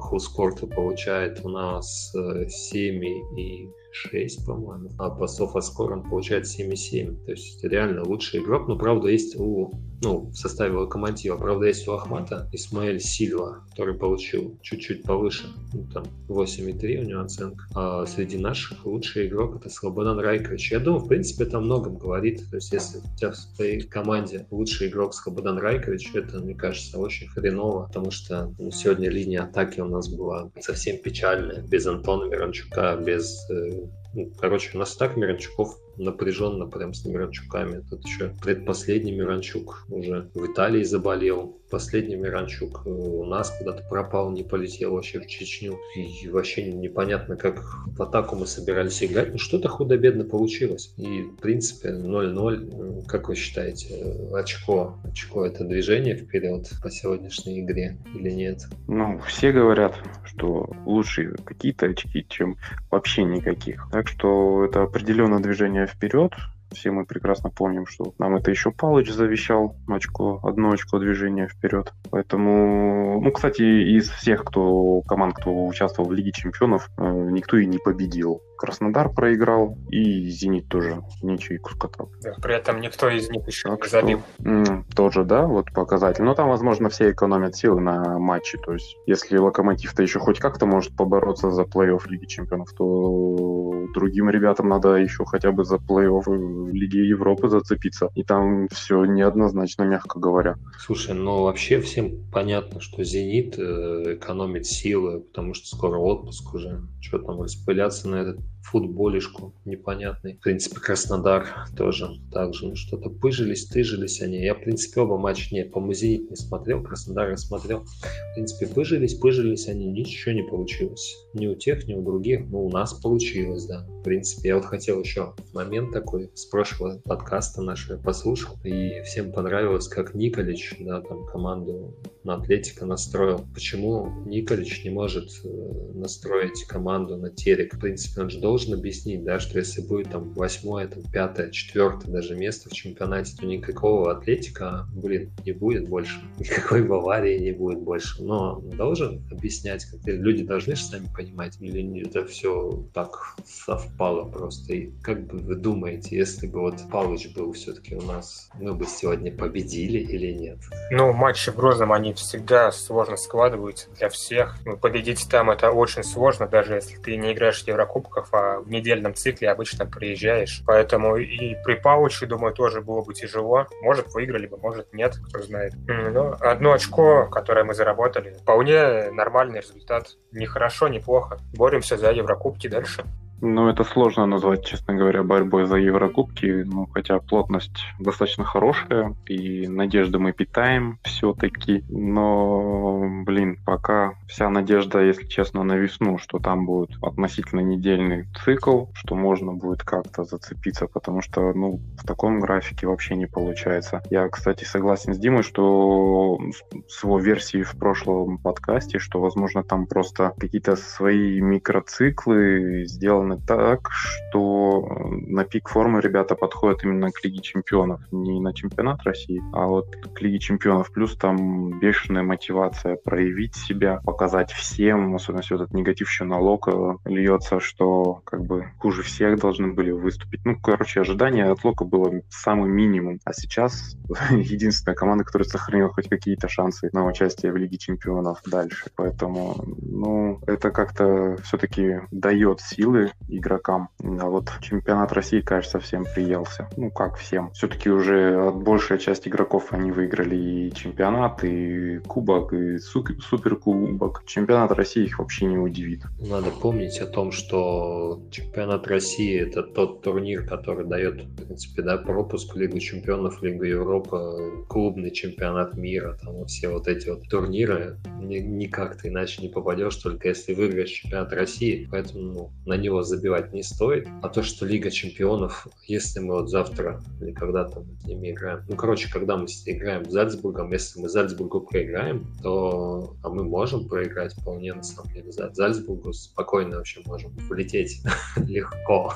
Хускорту 0.00 0.66
получает 0.66 1.44
у 1.44 1.48
нас 1.48 2.12
7 2.12 3.04
и 3.38 3.68
6, 3.92 4.46
по-моему. 4.46 4.90
А 4.98 5.10
по 5.10 5.26
софаскор 5.26 5.92
он 5.92 6.02
получает 6.08 6.44
7,7. 6.44 7.24
То 7.24 7.30
есть 7.32 7.62
реально 7.62 8.04
лучший 8.04 8.40
игрок. 8.40 8.68
Но 8.68 8.76
правда 8.76 9.08
есть 9.08 9.36
у 9.38 9.72
ну, 10.02 10.30
в 10.30 10.34
составе 10.34 10.74
локомотива. 10.74 11.36
Правда, 11.36 11.66
есть 11.66 11.86
у 11.86 11.92
Ахмата 11.92 12.48
Исмаэль 12.52 13.00
Сильва, 13.00 13.64
который 13.70 13.94
получил 13.94 14.58
чуть-чуть 14.60 15.04
повыше, 15.04 15.46
ну, 15.72 15.86
там 15.92 16.04
8,3 16.28 16.98
у 16.98 17.04
него 17.04 17.20
оценка. 17.20 17.64
А 17.74 18.04
среди 18.06 18.36
наших 18.36 18.84
лучший 18.84 19.28
игрок 19.28 19.56
это 19.56 19.70
Слободан 19.70 20.18
Райкович. 20.18 20.72
Я 20.72 20.80
думаю, 20.80 21.04
в 21.04 21.08
принципе, 21.08 21.44
это 21.44 21.58
о 21.58 21.60
многом 21.60 21.96
говорит. 21.96 22.42
То 22.50 22.56
есть, 22.56 22.72
если 22.72 22.98
у 22.98 23.16
тебя 23.16 23.30
в 23.30 23.56
твоей 23.56 23.80
команде 23.82 24.46
лучший 24.50 24.88
игрок 24.88 25.14
Слободан 25.14 25.58
Райкович, 25.58 26.10
это, 26.14 26.40
мне 26.40 26.54
кажется, 26.54 26.98
очень 26.98 27.28
хреново, 27.28 27.86
потому 27.86 28.10
что 28.10 28.52
ну, 28.58 28.70
сегодня 28.72 29.08
линия 29.08 29.44
атаки 29.44 29.80
у 29.80 29.86
нас 29.86 30.08
была 30.08 30.50
совсем 30.60 30.98
печальная, 30.98 31.62
без 31.62 31.86
Антона 31.86 32.24
Миранчука, 32.24 32.96
без 32.96 33.48
э, 33.50 33.86
ну, 34.14 34.30
короче, 34.38 34.70
у 34.74 34.78
нас 34.78 34.94
так 34.96 35.16
Миранчуков 35.16 35.78
напряженно 35.96 36.66
прям 36.66 36.94
с 36.94 37.04
Миранчуками. 37.04 37.82
Тут 37.88 38.04
еще 38.04 38.34
предпоследний 38.42 39.12
Миранчук 39.12 39.86
уже 39.88 40.30
в 40.34 40.46
Италии 40.46 40.82
заболел. 40.82 41.58
Последний 41.70 42.16
Миранчук 42.16 42.82
э, 42.84 42.90
у 42.90 43.24
нас 43.24 43.50
куда-то 43.56 43.82
пропал, 43.88 44.30
не 44.30 44.42
полетел 44.42 44.92
вообще 44.92 45.20
в 45.20 45.26
Чечню. 45.26 45.78
И 45.96 46.28
вообще 46.28 46.70
непонятно, 46.70 47.36
как 47.36 47.62
в 47.86 48.02
атаку 48.02 48.36
мы 48.36 48.46
собирались 48.46 49.02
играть. 49.02 49.32
Ну, 49.32 49.38
что-то 49.38 49.68
худо-бедно 49.68 50.24
получилось. 50.24 50.92
И, 50.96 51.22
в 51.22 51.36
принципе, 51.36 51.90
0-0, 51.90 53.06
как 53.06 53.28
вы 53.28 53.34
считаете, 53.34 54.16
очко? 54.34 54.98
Очко— 55.04 55.46
это 55.46 55.64
движение 55.64 56.16
вперед 56.16 56.70
по 56.82 56.90
сегодняшней 56.90 57.60
игре 57.60 57.98
или 58.14 58.30
нет? 58.30 58.66
Ну, 58.86 59.20
все 59.26 59.52
говорят, 59.52 59.94
что 60.24 60.70
лучше 60.84 61.34
какие-то 61.44 61.86
очки, 61.86 62.26
чем 62.28 62.56
вообще 62.90 63.24
никаких. 63.24 63.88
Так 63.90 64.08
что 64.08 64.64
это 64.64 64.82
определенное 64.82 65.40
движение 65.40 65.81
вперед. 65.86 66.32
Все 66.72 66.90
мы 66.90 67.04
прекрасно 67.04 67.50
помним, 67.50 67.86
что 67.86 68.14
нам 68.18 68.36
это 68.36 68.50
еще 68.50 68.70
Палыч 68.70 69.10
завещал, 69.10 69.76
очко, 69.86 70.40
одно 70.42 70.70
очко 70.70 70.98
движения 70.98 71.46
вперед. 71.46 71.92
Поэтому, 72.10 73.20
ну, 73.20 73.30
кстати, 73.30 73.62
из 73.62 74.08
всех 74.08 74.44
кто, 74.44 75.02
команд, 75.02 75.34
кто 75.34 75.66
участвовал 75.66 76.08
в 76.08 76.12
Лиге 76.12 76.32
Чемпионов, 76.32 76.88
э, 76.96 77.02
никто 77.30 77.58
и 77.58 77.66
не 77.66 77.78
победил. 77.78 78.40
Краснодар 78.62 79.12
проиграл, 79.12 79.76
и 79.90 80.28
Зенит 80.28 80.68
тоже 80.68 81.02
ничейку 81.20 81.74
скатал. 81.74 82.12
Да, 82.22 82.34
при 82.40 82.54
этом 82.54 82.80
никто 82.80 83.08
из 83.08 83.28
них 83.28 83.44
еще 83.48 83.70
так 83.70 83.82
не 83.82 83.88
забил. 83.88 84.22
Что, 84.38 84.84
тоже, 84.94 85.24
да, 85.24 85.48
вот 85.48 85.72
показатель. 85.72 86.22
Но 86.22 86.36
там, 86.36 86.48
возможно, 86.48 86.88
все 86.88 87.10
экономят 87.10 87.56
силы 87.56 87.80
на 87.80 88.20
матче. 88.20 88.58
То 88.58 88.74
есть, 88.74 88.96
если 89.04 89.36
Локомотив-то 89.36 90.00
еще 90.00 90.20
хоть 90.20 90.38
как-то 90.38 90.66
может 90.66 90.96
побороться 90.96 91.50
за 91.50 91.62
плей-офф 91.62 92.02
Лиги 92.08 92.26
Чемпионов, 92.26 92.72
то 92.78 93.88
другим 93.94 94.30
ребятам 94.30 94.68
надо 94.68 94.94
еще 94.94 95.24
хотя 95.24 95.50
бы 95.50 95.64
за 95.64 95.78
плей-офф 95.78 96.70
Лиги 96.70 96.98
Европы 96.98 97.48
зацепиться. 97.48 98.10
И 98.14 98.22
там 98.22 98.68
все 98.68 99.04
неоднозначно, 99.04 99.82
мягко 99.82 100.20
говоря. 100.20 100.54
Слушай, 100.78 101.16
ну 101.16 101.42
вообще 101.42 101.80
всем 101.80 102.30
понятно, 102.30 102.80
что 102.80 103.02
Зенит 103.02 103.58
э, 103.58 104.14
экономит 104.14 104.66
силы, 104.66 105.18
потому 105.18 105.52
что 105.54 105.66
скоро 105.66 105.98
отпуск 105.98 106.54
уже. 106.54 106.80
Что 107.00 107.18
там 107.18 107.42
распыляться 107.42 108.08
на 108.08 108.14
этот 108.22 108.38
футболишку 108.62 109.54
непонятный. 109.64 110.34
В 110.34 110.40
принципе, 110.40 110.80
Краснодар 110.80 111.46
тоже 111.76 112.08
так 112.32 112.54
же. 112.54 112.68
Ну, 112.68 112.76
что-то 112.76 113.10
пыжились, 113.10 113.66
тыжились 113.66 114.20
они. 114.22 114.42
Я, 114.42 114.54
в 114.54 114.60
принципе, 114.60 115.00
оба 115.00 115.18
матча 115.18 115.54
не, 115.54 115.64
по 115.64 115.80
музею 115.80 116.26
не 116.30 116.36
смотрел, 116.36 116.82
Краснодар 116.82 117.30
я 117.30 117.36
смотрел. 117.36 117.84
В 117.84 118.34
принципе, 118.34 118.66
пыжились, 118.66 119.14
пыжились 119.14 119.68
они, 119.68 119.86
ничего 119.86 120.32
не 120.32 120.42
получилось. 120.42 121.16
Ни 121.34 121.46
у 121.46 121.54
тех, 121.54 121.86
ни 121.86 121.94
у 121.94 122.02
других. 122.02 122.46
Ну, 122.48 122.66
у 122.66 122.70
нас 122.70 122.94
получилось, 122.94 123.66
да. 123.66 123.86
В 124.00 124.02
принципе, 124.04 124.48
я 124.48 124.56
вот 124.56 124.64
хотел 124.64 125.00
еще 125.00 125.34
момент 125.52 125.92
такой 125.92 126.30
с 126.34 126.46
прошлого 126.46 126.98
подкаста 127.00 127.62
нашего 127.62 127.98
послушал, 127.98 128.56
и 128.64 129.02
всем 129.02 129.32
понравилось, 129.32 129.88
как 129.88 130.14
Николич, 130.14 130.74
да, 130.80 131.00
там 131.00 131.26
команду 131.26 131.96
на 132.24 132.34
Атлетика 132.34 132.86
настроил. 132.86 133.44
Почему 133.54 134.24
Николич 134.26 134.84
не 134.84 134.90
может 134.90 135.28
э, 135.44 135.48
настроить 135.94 136.64
команду 136.64 137.16
на 137.16 137.30
Терек? 137.30 137.74
В 137.74 137.80
принципе, 137.80 138.22
он 138.22 138.30
же 138.30 138.40
должен 138.40 138.51
объяснить, 138.74 139.24
да, 139.24 139.38
что 139.40 139.58
если 139.58 139.80
будет 139.80 140.10
там 140.10 140.32
восьмое, 140.32 140.88
там 140.88 141.02
пятое, 141.10 141.50
четвертое 141.50 142.10
даже 142.10 142.36
место 142.36 142.68
в 142.68 142.72
чемпионате, 142.72 143.36
то 143.36 143.46
никакого 143.46 144.12
Атлетика, 144.12 144.86
блин, 144.94 145.30
не 145.44 145.52
будет 145.52 145.88
больше. 145.88 146.20
Никакой 146.38 146.82
Баварии 146.82 147.38
не 147.38 147.52
будет 147.52 147.80
больше. 147.80 148.22
Но 148.22 148.60
должен 148.60 149.22
объяснять, 149.30 149.84
как 149.84 150.00
люди 150.04 150.44
должны 150.44 150.76
же 150.76 150.82
сами 150.82 151.08
понимать, 151.14 151.56
или 151.60 151.82
это 152.02 152.24
все 152.24 152.84
так 152.92 153.36
совпало 153.44 154.28
просто. 154.28 154.72
И 154.74 154.90
как 155.02 155.26
бы 155.26 155.38
вы 155.38 155.54
думаете, 155.56 156.16
если 156.16 156.46
бы 156.46 156.60
вот 156.60 156.76
Павлович 156.90 157.34
был 157.34 157.52
все-таки 157.52 157.94
у 157.94 158.02
нас, 158.02 158.50
мы 158.54 158.74
бы 158.74 158.86
сегодня 158.86 159.32
победили 159.32 159.98
или 159.98 160.32
нет? 160.32 160.58
Ну, 160.90 161.12
матчи 161.12 161.50
в 161.50 161.56
Грозном, 161.56 161.92
они 161.92 162.12
всегда 162.14 162.72
сложно 162.72 163.16
складываются 163.16 163.88
для 163.98 164.08
всех. 164.08 164.56
Ну, 164.64 164.76
победить 164.76 165.26
там 165.30 165.50
это 165.50 165.70
очень 165.70 166.02
сложно, 166.02 166.46
даже 166.46 166.74
если 166.74 166.96
ты 166.96 167.16
не 167.16 167.32
играешь 167.32 167.62
в 167.62 167.68
Еврокубках, 167.68 168.28
а 168.32 168.41
в 168.64 168.68
недельном 168.68 169.14
цикле 169.14 169.50
обычно 169.50 169.86
приезжаешь. 169.86 170.62
Поэтому 170.66 171.16
и 171.16 171.56
при 171.64 171.74
Пауче, 171.74 172.26
думаю, 172.26 172.54
тоже 172.54 172.80
было 172.80 173.02
бы 173.02 173.14
тяжело. 173.14 173.66
Может, 173.82 174.12
выиграли 174.14 174.46
бы, 174.46 174.56
может, 174.58 174.92
нет, 174.92 175.16
кто 175.28 175.42
знает. 175.42 175.74
Но 175.86 176.36
одно 176.40 176.72
очко, 176.72 177.26
которое 177.28 177.64
мы 177.64 177.74
заработали, 177.74 178.34
вполне 178.34 179.10
нормальный 179.10 179.60
результат. 179.60 180.16
Не 180.32 180.46
хорошо, 180.46 180.88
не 180.88 181.00
плохо. 181.00 181.38
Боремся 181.54 181.96
за 181.96 182.10
Еврокубки 182.10 182.68
дальше. 182.68 183.04
Ну, 183.44 183.68
это 183.68 183.82
сложно 183.82 184.24
назвать, 184.26 184.64
честно 184.64 184.94
говоря, 184.94 185.24
борьбой 185.24 185.66
за 185.66 185.74
Еврокубки, 185.74 186.62
ну, 186.64 186.86
хотя 186.86 187.18
плотность 187.18 187.86
достаточно 187.98 188.44
хорошая, 188.44 189.16
и 189.26 189.66
надежды 189.66 190.20
мы 190.20 190.32
питаем 190.32 191.00
все-таки, 191.02 191.82
но, 191.88 193.00
блин, 193.26 193.58
пока 193.66 194.14
вся 194.28 194.48
надежда, 194.48 195.00
если 195.00 195.26
честно, 195.26 195.64
на 195.64 195.72
весну, 195.72 196.18
что 196.18 196.38
там 196.38 196.66
будет 196.66 196.90
относительно 197.02 197.62
недельный 197.62 198.26
цикл, 198.44 198.84
что 198.92 199.16
можно 199.16 199.52
будет 199.52 199.82
как-то 199.82 200.22
зацепиться, 200.22 200.86
потому 200.86 201.20
что, 201.20 201.52
ну, 201.52 201.80
в 202.00 202.06
таком 202.06 202.38
графике 202.38 202.86
вообще 202.86 203.16
не 203.16 203.26
получается. 203.26 204.04
Я, 204.08 204.28
кстати, 204.28 204.62
согласен 204.62 205.14
с 205.14 205.18
Димой, 205.18 205.42
что 205.42 206.38
с 206.86 207.02
его 207.02 207.18
версией 207.18 207.64
в 207.64 207.76
прошлом 207.76 208.38
подкасте, 208.38 209.00
что, 209.00 209.20
возможно, 209.20 209.64
там 209.64 209.86
просто 209.86 210.32
какие-то 210.38 210.76
свои 210.76 211.40
микроциклы 211.40 212.84
сделаны 212.86 213.31
сделаны 213.32 213.40
так, 213.46 213.90
что 213.90 214.86
э, 214.88 215.08
на 215.26 215.44
пик 215.44 215.68
формы 215.68 216.00
ребята 216.00 216.34
подходят 216.34 216.84
именно 216.84 217.10
к 217.10 217.24
Лиге 217.24 217.40
Чемпионов, 217.40 218.00
не 218.10 218.40
на 218.40 218.52
чемпионат 218.54 219.02
России, 219.04 219.42
а 219.52 219.66
вот 219.66 219.94
к 220.14 220.20
Лиге 220.20 220.38
Чемпионов. 220.38 220.92
Плюс 220.92 221.16
там 221.16 221.78
бешеная 221.78 222.22
мотивация 222.22 222.96
проявить 222.96 223.54
себя, 223.54 224.00
показать 224.04 224.52
всем, 224.52 225.14
особенно 225.14 225.40
если 225.40 225.56
этот 225.56 225.72
негатив 225.72 226.08
еще 226.08 226.24
на 226.24 226.38
Лока 226.38 226.96
льется, 227.04 227.60
что 227.60 228.20
как 228.24 228.44
бы 228.44 228.66
хуже 228.78 229.02
всех 229.02 229.38
должны 229.38 229.72
были 229.72 229.90
выступить. 229.90 230.44
Ну, 230.44 230.56
короче, 230.60 231.00
ожидания 231.00 231.46
от 231.46 231.64
Лока 231.64 231.84
было 231.84 232.12
самый 232.30 232.70
минимум. 232.70 233.18
А 233.24 233.32
сейчас 233.32 233.96
единственная 234.30 234.94
команда, 234.96 235.24
которая 235.24 235.48
сохранила 235.48 235.90
хоть 235.90 236.08
какие-то 236.08 236.48
шансы 236.48 236.90
на 236.92 237.06
участие 237.06 237.52
в 237.52 237.56
Лиге 237.56 237.78
Чемпионов 237.78 238.40
дальше. 238.46 238.90
Поэтому, 238.96 239.64
ну, 239.80 240.40
это 240.46 240.70
как-то 240.70 241.36
все-таки 241.44 242.00
дает 242.10 242.60
силы 242.60 243.12
игрокам. 243.28 243.88
А 244.02 244.26
вот 244.26 244.50
чемпионат 244.60 245.12
России, 245.12 245.40
кажется, 245.40 245.78
всем 245.78 246.04
приелся. 246.14 246.68
Ну, 246.76 246.90
как 246.90 247.16
всем. 247.16 247.52
Все-таки 247.52 247.90
уже 247.90 248.50
большая 248.50 248.98
часть 248.98 249.26
игроков 249.28 249.72
они 249.72 249.90
выиграли 249.90 250.36
и 250.36 250.72
чемпионат, 250.74 251.44
и 251.44 251.98
кубок, 252.06 252.52
и 252.52 252.78
суперкубок. 252.78 254.24
Чемпионат 254.26 254.72
России 254.72 255.04
их 255.04 255.18
вообще 255.18 255.46
не 255.46 255.58
удивит. 255.58 256.02
Надо 256.18 256.50
помнить 256.50 256.98
о 257.00 257.06
том, 257.06 257.32
что 257.32 258.22
чемпионат 258.30 258.86
России 258.86 259.40
это 259.40 259.62
тот 259.62 260.02
турнир, 260.02 260.46
который 260.46 260.86
дает, 260.86 261.22
в 261.22 261.36
принципе, 261.36 261.82
да, 261.82 261.96
пропуск 261.96 262.54
в 262.54 262.58
Лигу 262.58 262.78
чемпионов, 262.78 263.42
Лигу 263.42 263.64
Европы, 263.64 264.64
клубный 264.68 265.10
чемпионат 265.10 265.76
мира, 265.76 266.18
там 266.22 266.44
все 266.46 266.68
вот 266.68 266.88
эти 266.88 267.08
вот 267.08 267.28
турниры. 267.28 267.98
Никак 268.20 268.96
ты 268.96 269.08
иначе 269.08 269.42
не 269.42 269.48
попадешь, 269.48 269.96
только 269.96 270.28
если 270.28 270.54
выиграешь 270.54 270.90
чемпионат 270.90 271.32
России. 271.32 271.88
Поэтому 271.90 272.22
ну, 272.22 272.50
на 272.66 272.74
него 272.74 273.02
забивать 273.12 273.52
не 273.52 273.62
стоит. 273.62 274.08
А 274.22 274.28
то, 274.28 274.42
что 274.42 274.64
Лига 274.64 274.90
Чемпионов, 274.90 275.66
если 275.86 276.20
мы 276.20 276.34
вот 276.40 276.48
завтра 276.48 277.02
или 277.20 277.32
когда-то 277.32 277.80
мы 277.80 277.96
с 278.00 278.06
ними 278.06 278.30
играем, 278.30 278.60
ну, 278.68 278.76
короче, 278.76 279.10
когда 279.12 279.36
мы 279.36 279.46
играем 279.66 280.08
с 280.08 280.12
Зальцбургом, 280.12 280.72
если 280.72 281.00
мы 281.00 281.08
Зальцбургу 281.08 281.60
проиграем, 281.60 282.26
то 282.42 283.14
а 283.22 283.28
мы 283.28 283.44
можем 283.44 283.86
проиграть 283.86 284.34
вполне, 284.34 284.74
на 284.74 284.82
самом 284.82 285.12
деле. 285.12 285.30
Зальцбургу 285.32 286.12
спокойно 286.12 286.76
вообще 286.76 287.02
можем 287.04 287.32
влететь 287.48 288.02
легко. 288.36 289.12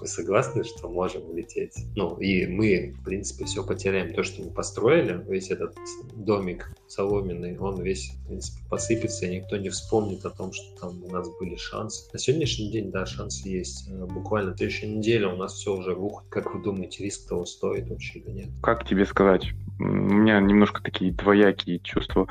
Вы 0.00 0.06
согласны, 0.06 0.64
что 0.64 0.88
можем 0.88 1.28
улететь? 1.28 1.74
Ну, 1.94 2.16
и 2.16 2.46
мы, 2.46 2.94
в 2.98 3.04
принципе, 3.04 3.44
все 3.44 3.64
потеряем. 3.64 4.14
То, 4.14 4.22
что 4.22 4.42
мы 4.42 4.50
построили, 4.50 5.22
весь 5.28 5.50
этот 5.50 5.76
домик 6.14 6.70
соломенный, 6.88 7.58
он 7.58 7.82
весь, 7.82 8.10
в 8.10 8.26
принципе, 8.28 8.62
посыпется, 8.68 9.26
и 9.26 9.36
никто 9.36 9.56
не 9.58 9.68
вспомнит 9.68 10.24
о 10.24 10.30
том, 10.30 10.52
что 10.52 10.80
там 10.80 11.04
у 11.04 11.10
нас 11.10 11.28
были 11.38 11.56
шансы. 11.56 12.08
На 12.12 12.18
сегодняшний 12.18 12.70
день, 12.70 12.90
да, 12.90 13.04
шансы 13.04 13.48
есть. 13.48 13.88
Э, 13.90 14.06
буквально 14.06 14.56
следующая 14.56 14.88
неделя 14.88 15.28
у 15.28 15.36
нас 15.36 15.54
все 15.54 15.74
уже 15.74 15.94
рухнет. 15.94 16.30
Как 16.30 16.54
вы 16.54 16.62
думаете, 16.62 17.04
риск 17.04 17.28
того 17.28 17.44
стоит 17.44 17.88
вообще 17.88 18.20
или 18.20 18.30
нет? 18.30 18.48
Как 18.62 18.86
тебе 18.86 19.04
сказать? 19.04 19.52
У 19.78 19.84
меня 19.84 20.40
немножко 20.40 20.82
такие 20.82 21.10
двоякие 21.12 21.78
чувства. 21.78 22.26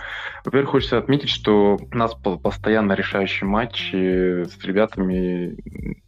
Во-первых, 0.46 0.72
хочется 0.72 0.98
отметить, 0.98 1.30
что 1.30 1.80
у 1.92 1.96
нас 1.96 2.14
постоянно 2.14 2.94
решающий 2.94 3.46
матч 3.46 3.92
с 3.92 4.64
ребятами 4.64 5.58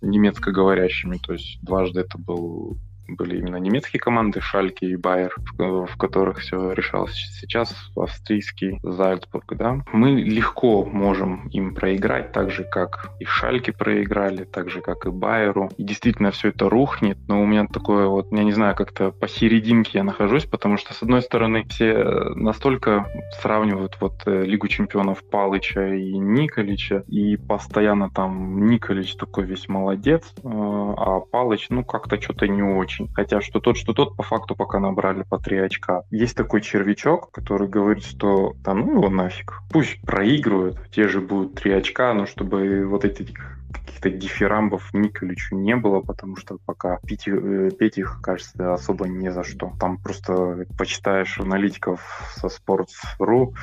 немецкоговорящими. 0.02 1.18
То 1.18 1.34
есть 1.34 1.51
дважды 1.62 2.02
это 2.02 2.18
был 2.18 2.78
были 3.08 3.38
именно 3.38 3.58
немецкие 3.58 4.00
команды, 4.00 4.42
Шальки 4.42 4.86
и 4.86 4.96
Байер, 4.96 5.34
в, 5.58 5.86
в 5.86 5.98
которых 5.98 6.40
все 6.40 6.72
решалось. 6.74 7.16
Сейчас 7.40 7.76
австрийский 7.96 8.80
Зальцбург, 8.84 9.54
да. 9.56 9.84
Мы 9.92 10.12
легко 10.12 10.86
можем 10.86 11.48
им 11.50 11.74
проиграть, 11.74 12.32
так 12.32 12.52
же, 12.52 12.64
как 12.64 13.12
и 13.20 13.26
Шальки 13.26 13.72
проиграли, 13.72 14.44
так 14.44 14.70
же, 14.70 14.82
как 14.82 15.06
и 15.06 15.10
Байеру. 15.10 15.70
И 15.78 15.84
действительно 15.84 16.32
все 16.32 16.50
это 16.50 16.70
рухнет, 16.70 17.18
но 17.28 17.42
у 17.42 17.46
меня 17.46 17.68
такое 17.68 18.08
вот, 18.08 18.32
я 18.32 18.44
не 18.44 18.52
знаю, 18.52 18.76
как-то 18.76 19.12
посерединке 19.12 20.00
я 20.00 20.04
нахожусь, 20.04 20.46
потому 20.46 20.78
что, 20.78 20.94
с 20.94 21.02
одной 21.02 21.22
стороны, 21.22 21.66
все 21.70 21.94
настолько 22.36 23.08
сравнивают 23.42 23.98
вот 24.00 24.22
э, 24.26 24.44
Лигу 24.44 24.68
чемпионов 24.68 25.24
Палыча 25.24 25.94
и 25.96 26.18
Николича, 26.18 27.04
и 27.08 27.38
постоянно 27.38 28.10
там 28.10 28.66
Николич 28.68 29.16
такой 29.16 29.46
весь 29.46 29.68
молодец, 29.68 30.34
э, 30.38 30.42
а 30.44 31.20
Палыч, 31.20 31.68
ну, 31.70 31.84
как-то 31.84 32.22
что-то 32.22 32.48
не 32.48 32.62
очень 32.62 32.91
очень. 32.92 33.10
Хотя 33.14 33.42
что 33.42 33.60
тот, 33.60 33.78
что 33.78 33.94
тот 33.94 34.16
по 34.16 34.24
факту 34.24 34.56
пока 34.56 34.80
набрали 34.80 35.24
по 35.24 35.38
3 35.38 35.58
очка. 35.60 36.04
Есть 36.12 36.36
такой 36.36 36.62
червячок, 36.62 37.32
который 37.32 37.68
говорит, 37.68 38.04
что 38.04 38.54
да 38.64 38.74
ну 38.74 38.94
его 38.94 39.10
нафиг. 39.10 39.62
Пусть 39.72 40.02
проигрывают, 40.02 40.78
те 40.92 41.08
же 41.08 41.22
будут 41.22 41.56
3 41.56 41.72
очка, 41.72 42.14
но 42.14 42.26
чтобы 42.26 42.86
вот 42.86 43.06
эти 43.06 43.28
каких-то 43.72 44.10
дифирамбов 44.10 44.94
Николичу 44.94 45.56
не 45.56 45.76
было, 45.76 46.02
потому 46.02 46.36
что 46.36 46.58
пока 46.66 47.00
пить, 47.06 47.28
э, 47.28 47.72
петь 47.78 47.98
их, 47.98 48.20
кажется, 48.22 48.74
особо 48.74 49.08
не 49.08 49.32
за 49.32 49.44
что. 49.44 49.74
Там 49.80 49.98
просто 49.98 50.66
почитаешь 50.78 51.40
аналитиков 51.40 52.02
со 52.36 52.48
Sports.ru, 52.48 53.54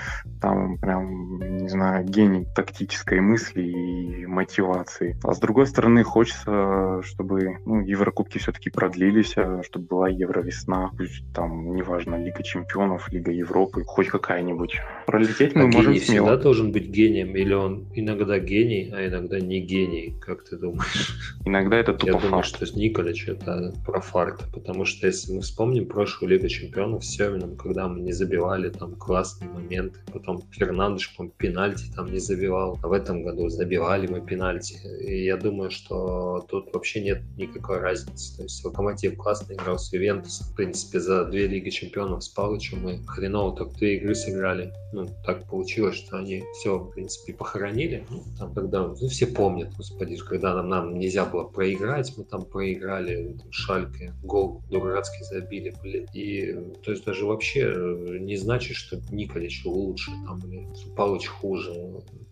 там 0.41 0.79
прям, 0.79 1.39
не 1.39 1.69
знаю, 1.69 2.05
гений 2.05 2.47
тактической 2.55 3.21
мысли 3.21 3.63
и 3.63 4.27
мотивации. 4.27 5.19
А 5.23 5.35
с 5.35 5.39
другой 5.41 5.67
стороны, 5.67 6.03
хочется, 6.03 7.03
чтобы 7.03 7.59
ну, 7.65 7.81
Еврокубки 7.81 8.39
все-таки 8.39 8.71
продлились, 8.71 9.35
а 9.37 9.63
чтобы 9.63 9.87
была 9.87 10.09
Евровесна, 10.09 10.91
пусть 10.97 11.25
там, 11.35 11.75
неважно, 11.75 12.17
Лига 12.17 12.43
Чемпионов, 12.43 13.11
Лига 13.13 13.33
Европы, 13.33 13.85
хоть 13.85 14.09
какая-нибудь. 14.09 14.81
Пролететь 15.07 15.55
мы 15.55 15.65
а 15.65 15.67
можем 15.67 15.93
гений 15.93 16.05
смело. 16.05 16.27
всегда 16.27 16.43
должен 16.43 16.73
быть 16.73 16.89
гением, 16.89 17.37
или 17.37 17.55
он 17.55 17.87
иногда 17.95 18.39
гений, 18.39 18.91
а 18.93 19.07
иногда 19.07 19.41
не 19.41 19.61
гений? 19.61 19.98
Мнений, 19.99 20.15
как 20.21 20.45
ты 20.45 20.57
думаешь? 20.57 21.37
Иногда 21.45 21.77
это 21.77 21.93
тупо 21.93 22.13
Я 22.13 22.19
думаю, 22.19 22.43
что 22.43 22.67
с 22.67 22.75
Николич 22.75 23.29
это 23.29 23.75
про 23.85 24.01
факт, 24.01 24.45
потому 24.53 24.85
что 24.85 25.07
если 25.07 25.33
мы 25.33 25.41
вспомним 25.41 25.87
прошлую 25.87 26.31
Лигу 26.31 26.49
Чемпионов 26.49 27.05
с 27.05 27.09
Семеном, 27.09 27.57
когда 27.57 27.89
мы 27.89 28.01
не 28.01 28.13
забивали 28.13 28.71
там 28.71 28.95
классные 28.95 29.51
моменты, 29.51 30.01
потом 30.13 30.43
Фернандеш, 30.51 31.15
по 31.17 31.27
пенальти 31.27 31.91
там 31.95 32.13
не 32.13 32.19
забивал, 32.19 32.79
а 32.83 32.89
в 32.89 32.93
этом 32.93 33.23
году 33.23 33.49
забивали 33.49 34.07
мы 34.07 34.21
пенальти. 34.21 34.79
И 35.01 35.25
я 35.25 35.37
думаю, 35.37 35.71
что 35.71 36.47
тут 36.49 36.73
вообще 36.73 37.01
нет 37.01 37.23
никакой 37.37 37.79
разницы. 37.79 38.37
То 38.37 38.43
есть 38.45 38.65
Локомотив 38.65 39.17
классно 39.17 39.55
играл 39.55 39.79
с 39.79 39.93
Ювентусом. 39.93 40.47
В 40.53 40.57
принципе, 40.57 41.01
за 41.01 41.25
две 41.25 41.47
Лиги 41.47 41.71
Чемпионов 41.71 42.25
с 42.25 42.29
Палычем 42.29 42.81
мы 42.83 43.01
хреново 43.07 43.57
только 43.57 43.77
две 43.79 43.97
игры 43.97 44.15
сыграли. 44.15 44.73
Ну, 44.93 45.07
так 45.25 45.47
получилось, 45.49 45.97
что 45.97 46.19
они 46.19 46.45
все, 46.55 46.79
в 46.79 46.91
принципе, 46.91 47.33
похоронили. 47.33 48.05
Ну, 48.11 48.23
там, 48.39 48.55
когда, 48.55 48.87
ну, 48.87 49.09
все 49.09 49.27
помнят, 49.27 49.71
господи, 49.91 50.17
когда 50.17 50.55
нам, 50.55 50.69
нам 50.69 50.99
нельзя 50.99 51.25
было 51.25 51.45
проиграть, 51.45 52.13
мы 52.17 52.25
там 52.25 52.45
проиграли 52.45 53.37
там, 53.39 53.53
Шальке, 53.53 54.15
гол 54.23 54.63
дурацкий 54.71 55.25
забили, 55.25 55.75
блин. 55.83 56.07
И 56.13 56.53
то 56.83 56.93
есть 56.93 57.05
даже 57.05 57.25
вообще 57.25 57.61
э, 57.61 58.19
не 58.19 58.37
значит, 58.37 58.77
что 58.77 59.01
Николич 59.11 59.65
лучше 59.65 60.11
там 60.27 60.39
или 60.41 60.67
Палыч 60.97 61.27
хуже 61.27 61.73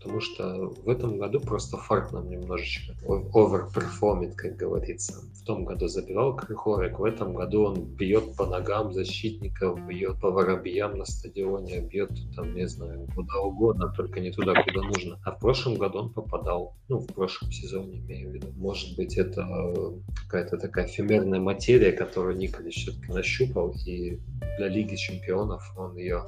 потому 0.07 0.21
что 0.21 0.73
в 0.85 0.89
этом 0.89 1.19
году 1.19 1.41
просто 1.41 1.77
фарт 1.79 2.13
нам 2.13 2.31
немножечко 2.31 2.95
оверперформит, 3.35 4.37
как 4.37 4.57
говорится. 4.57 5.15
В 5.35 5.45
том 5.45 5.65
году 5.65 5.89
забивал 5.89 6.37
Крыховяк, 6.37 7.01
в 7.01 7.05
этом 7.05 7.35
году 7.35 7.65
он 7.65 7.85
бьет 7.85 8.37
по 8.37 8.47
ногам 8.47 8.93
защитников, 8.93 9.85
бьет 9.87 10.21
по 10.21 10.31
воробьям 10.31 10.97
на 10.97 11.05
стадионе, 11.05 11.81
бьет 11.81 12.11
там, 12.37 12.55
не 12.55 12.69
знаю, 12.69 13.09
куда 13.17 13.41
угодно, 13.41 13.93
только 13.97 14.21
не 14.21 14.31
туда, 14.31 14.55
куда 14.63 14.83
нужно. 14.83 15.19
А 15.25 15.33
в 15.33 15.41
прошлом 15.41 15.75
году 15.75 15.99
он 15.99 16.13
попадал, 16.13 16.77
ну, 16.89 17.01
в 17.01 17.07
прошлом 17.07 17.51
сезоне, 17.51 17.99
имею 17.99 18.31
в 18.31 18.35
виду. 18.35 18.47
Может 18.57 18.97
быть, 18.97 19.17
это 19.17 19.45
какая-то 20.25 20.57
такая 20.57 20.87
эфемерная 20.87 21.41
материя, 21.41 21.91
которую 21.91 22.37
Николич 22.37 22.77
все-таки 22.77 23.13
нащупал, 23.13 23.75
и 23.85 24.21
для 24.59 24.69
Лиги 24.69 24.95
Чемпионов 24.95 25.73
он 25.77 25.97
ее 25.97 26.23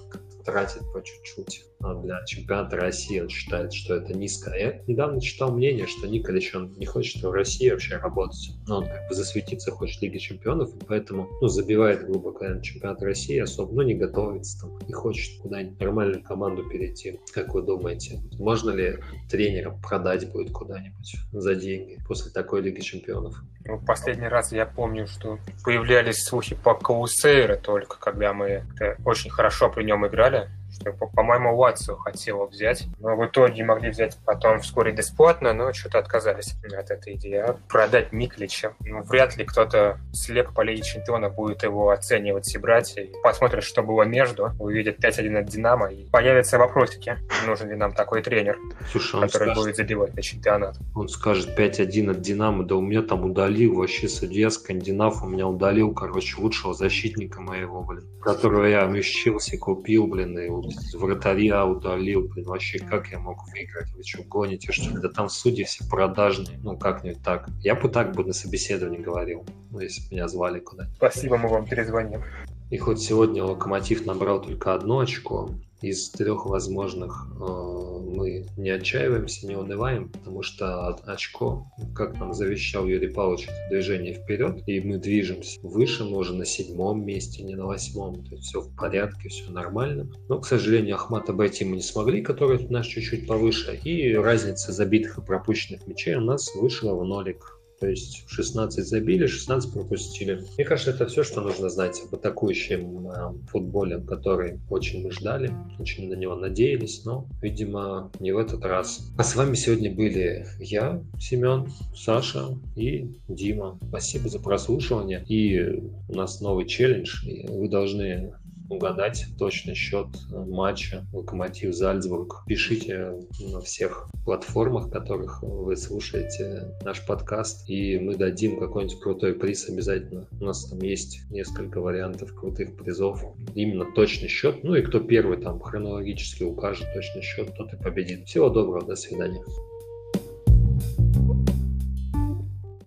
тратит 0.48 0.82
по 0.92 1.02
чуть-чуть. 1.02 1.66
А 1.80 1.94
для 1.94 2.24
чемпионата 2.24 2.76
России 2.76 3.20
он 3.20 3.28
считает, 3.28 3.72
что 3.72 3.96
это 3.96 4.14
низко. 4.14 4.50
Я 4.56 4.82
недавно 4.86 5.20
читал 5.20 5.52
мнение, 5.52 5.86
что 5.86 6.08
Николич, 6.08 6.54
он 6.54 6.72
не 6.72 6.86
хочет 6.86 7.22
в 7.22 7.30
России 7.30 7.70
вообще 7.70 7.96
работать. 7.96 8.50
Но 8.66 8.78
он 8.78 8.86
как 8.86 9.08
бы 9.08 9.14
засветиться 9.14 9.70
хочет 9.70 10.00
в 10.00 10.02
Лиге 10.02 10.18
Чемпионов, 10.18 10.74
и 10.74 10.84
поэтому 10.86 11.28
ну, 11.42 11.48
забивает, 11.48 12.08
говоря, 12.08 12.54
на 12.54 12.62
чемпионат 12.62 13.02
России 13.02 13.38
особо, 13.38 13.74
ну, 13.74 13.82
не 13.82 13.94
готовится 13.94 14.60
там, 14.60 14.78
не 14.86 14.92
хочет 14.94 15.38
куда-нибудь 15.42 15.78
нормальную 15.78 16.22
команду 16.22 16.66
перейти. 16.68 17.20
Как 17.32 17.54
вы 17.54 17.62
думаете, 17.62 18.20
можно 18.38 18.70
ли 18.70 18.98
тренера 19.30 19.78
продать 19.82 20.32
будет 20.32 20.50
куда-нибудь 20.50 21.16
за 21.32 21.54
деньги 21.54 21.98
после 22.08 22.32
такой 22.32 22.62
Лиги 22.62 22.80
Чемпионов? 22.80 23.36
Ну, 23.68 23.78
последний 23.78 24.28
раз 24.28 24.50
я 24.50 24.64
помню, 24.64 25.06
что 25.06 25.38
появлялись 25.62 26.24
слухи 26.24 26.56
по 26.56 26.72
Каусейре 26.72 27.56
только, 27.56 27.98
когда 27.98 28.32
мы 28.32 28.64
очень 29.04 29.30
хорошо 29.30 29.68
при 29.68 29.84
нем 29.84 30.06
играли 30.06 30.48
что, 30.72 30.92
по-моему, 30.92 31.56
Лацио 31.56 31.96
хотела 31.96 32.46
взять, 32.46 32.86
но 32.98 33.16
в 33.16 33.26
итоге 33.26 33.64
могли 33.64 33.90
взять 33.90 34.16
потом 34.24 34.60
вскоре 34.60 34.92
бесплатно, 34.92 35.52
но 35.52 35.72
что-то 35.72 35.98
отказались 35.98 36.54
от 36.64 36.90
этой 36.90 37.14
идеи. 37.14 37.36
А 37.38 37.56
продать 37.68 38.12
Миклича, 38.12 38.74
ну, 38.80 39.02
вряд 39.02 39.36
ли 39.36 39.44
кто-то 39.44 39.98
слеп 40.12 40.52
по 40.54 40.62
Лиге 40.62 40.82
Чемпиона 40.82 41.30
будет 41.30 41.62
его 41.62 41.90
оценивать 41.90 42.54
и 42.54 42.58
брать, 42.58 42.96
и 42.96 43.12
посмотрит, 43.22 43.64
что 43.64 43.82
было 43.82 44.02
между, 44.02 44.50
увидит 44.58 45.02
5-1 45.02 45.38
от 45.38 45.46
Динамо, 45.46 45.88
и 45.88 46.08
появятся 46.10 46.58
вопросики, 46.58 47.16
нужен 47.46 47.70
ли 47.70 47.76
нам 47.76 47.92
такой 47.92 48.22
тренер, 48.22 48.58
Слушай, 48.90 49.20
который 49.20 49.28
скажет, 49.28 49.54
будет 49.56 49.76
забивать 49.76 50.14
на 50.14 50.22
чемпионат. 50.22 50.76
Он 50.94 51.08
скажет 51.08 51.58
5-1 51.58 52.10
от 52.10 52.20
Динамо, 52.20 52.64
да 52.64 52.76
у 52.76 52.80
меня 52.80 53.02
там 53.02 53.24
удалил 53.24 53.76
вообще 53.76 54.08
судья 54.08 54.50
Скандинав, 54.50 55.22
у 55.22 55.26
меня 55.26 55.46
удалил, 55.46 55.94
короче, 55.94 56.40
лучшего 56.40 56.74
защитника 56.74 57.40
моего, 57.40 57.82
блин, 57.82 58.04
которого 58.22 58.64
я 58.64 58.88
Челси 59.02 59.56
купил, 59.56 60.06
блин, 60.06 60.38
и 60.38 60.48
вратаря 60.94 61.66
удалил, 61.66 62.28
блин, 62.28 62.46
вообще 62.46 62.78
как 62.78 63.08
я 63.08 63.18
мог 63.18 63.48
выиграть? 63.50 63.92
Вы 63.94 64.02
что, 64.02 64.22
гоните, 64.22 64.72
что 64.72 64.90
ли? 64.90 64.98
Да 65.00 65.08
там 65.08 65.28
судьи 65.28 65.64
все 65.64 65.84
продажные, 65.88 66.58
ну 66.58 66.76
как-нибудь 66.76 67.22
так. 67.22 67.48
Я 67.60 67.74
бы 67.74 67.88
так 67.88 68.14
бы 68.14 68.24
на 68.24 68.32
собеседовании 68.32 68.98
говорил, 68.98 69.44
ну 69.70 69.80
если 69.80 70.02
бы 70.02 70.16
меня 70.16 70.28
звали 70.28 70.60
куда-нибудь. 70.60 70.96
Спасибо, 70.96 71.38
мы 71.38 71.48
вам 71.48 71.66
перезвоним. 71.66 72.22
И 72.70 72.76
хоть 72.76 73.00
сегодня 73.00 73.42
Локомотив 73.44 74.04
набрал 74.04 74.42
только 74.42 74.74
одно 74.74 74.98
очко, 74.98 75.50
из 75.80 76.10
трех 76.10 76.46
возможных 76.46 77.26
э, 77.38 77.38
мы 77.38 78.46
не 78.56 78.70
отчаиваемся, 78.70 79.46
не 79.46 79.56
унываем, 79.56 80.08
потому 80.08 80.42
что 80.42 80.88
очко, 81.04 81.66
как 81.94 82.18
нам 82.18 82.34
завещал 82.34 82.86
Юрий 82.86 83.08
Павлович, 83.08 83.48
это 83.48 83.68
движение 83.70 84.14
вперед, 84.14 84.62
и 84.66 84.80
мы 84.80 84.98
движемся 84.98 85.60
выше, 85.62 86.04
мы 86.04 86.18
уже 86.18 86.34
на 86.34 86.44
седьмом 86.44 87.04
месте, 87.04 87.42
не 87.42 87.54
на 87.54 87.66
восьмом, 87.66 88.24
то 88.24 88.34
есть 88.34 88.48
все 88.48 88.60
в 88.60 88.74
порядке, 88.74 89.28
все 89.28 89.50
нормально. 89.50 90.10
Но, 90.28 90.40
к 90.40 90.46
сожалению, 90.46 90.96
Ахмат 90.96 91.28
обойти 91.28 91.64
мы 91.64 91.76
не 91.76 91.82
смогли, 91.82 92.22
который 92.22 92.64
у 92.64 92.72
нас 92.72 92.86
чуть-чуть 92.86 93.26
повыше, 93.26 93.78
и 93.84 94.14
разница 94.14 94.72
забитых 94.72 95.18
и 95.18 95.22
пропущенных 95.22 95.86
мячей 95.86 96.16
у 96.16 96.20
нас 96.20 96.54
вышла 96.54 96.94
в 96.94 97.04
нолик 97.04 97.57
То 97.80 97.86
есть 97.86 98.24
16 98.28 98.84
забили, 98.84 99.26
16 99.26 99.72
пропустили. 99.72 100.44
Мне 100.56 100.64
кажется, 100.64 100.90
это 100.90 101.06
все, 101.06 101.22
что 101.22 101.40
нужно 101.40 101.68
знать 101.68 102.02
об 102.04 102.14
атакующем 102.14 103.08
э, 103.08 103.32
футболе, 103.48 103.98
который 103.98 104.58
очень 104.68 105.04
мы 105.04 105.12
ждали, 105.12 105.52
очень 105.78 106.08
на 106.08 106.14
него 106.14 106.34
надеялись, 106.34 107.04
но, 107.04 107.26
видимо, 107.40 108.10
не 108.18 108.32
в 108.32 108.38
этот 108.38 108.64
раз. 108.64 109.08
А 109.16 109.22
с 109.22 109.36
вами 109.36 109.54
сегодня 109.54 109.94
были 109.94 110.46
я, 110.58 111.00
Семен, 111.20 111.70
Саша 111.94 112.48
и 112.74 113.12
Дима. 113.28 113.78
Спасибо 113.88 114.28
за 114.28 114.40
прослушивание. 114.40 115.24
И 115.28 115.80
у 116.08 116.14
нас 116.14 116.40
новый 116.40 116.66
челлендж. 116.66 117.24
Вы 117.48 117.68
должны 117.68 118.32
угадать 118.68 119.26
точный 119.38 119.74
счет 119.74 120.06
матча 120.30 121.06
Локомотив 121.12 121.74
Зальцбург. 121.74 122.44
Пишите 122.46 123.14
на 123.52 123.60
всех 123.60 124.08
платформах, 124.24 124.90
которых 124.90 125.42
вы 125.42 125.76
слушаете 125.76 126.74
наш 126.84 127.04
подкаст, 127.06 127.68
и 127.68 127.98
мы 127.98 128.16
дадим 128.16 128.58
какой-нибудь 128.58 129.00
крутой 129.00 129.34
приз 129.34 129.68
обязательно. 129.68 130.26
У 130.40 130.44
нас 130.44 130.66
там 130.66 130.80
есть 130.80 131.20
несколько 131.30 131.80
вариантов 131.80 132.34
крутых 132.34 132.76
призов. 132.76 133.24
Именно 133.54 133.86
точный 133.94 134.28
счет. 134.28 134.62
Ну 134.62 134.74
и 134.74 134.82
кто 134.82 135.00
первый 135.00 135.38
там 135.38 135.60
хронологически 135.60 136.42
укажет 136.42 136.86
точный 136.94 137.22
счет, 137.22 137.54
тот 137.56 137.72
и 137.72 137.76
победит. 137.76 138.26
Всего 138.26 138.48
доброго, 138.48 138.84
до 138.84 138.96
свидания. 138.96 139.42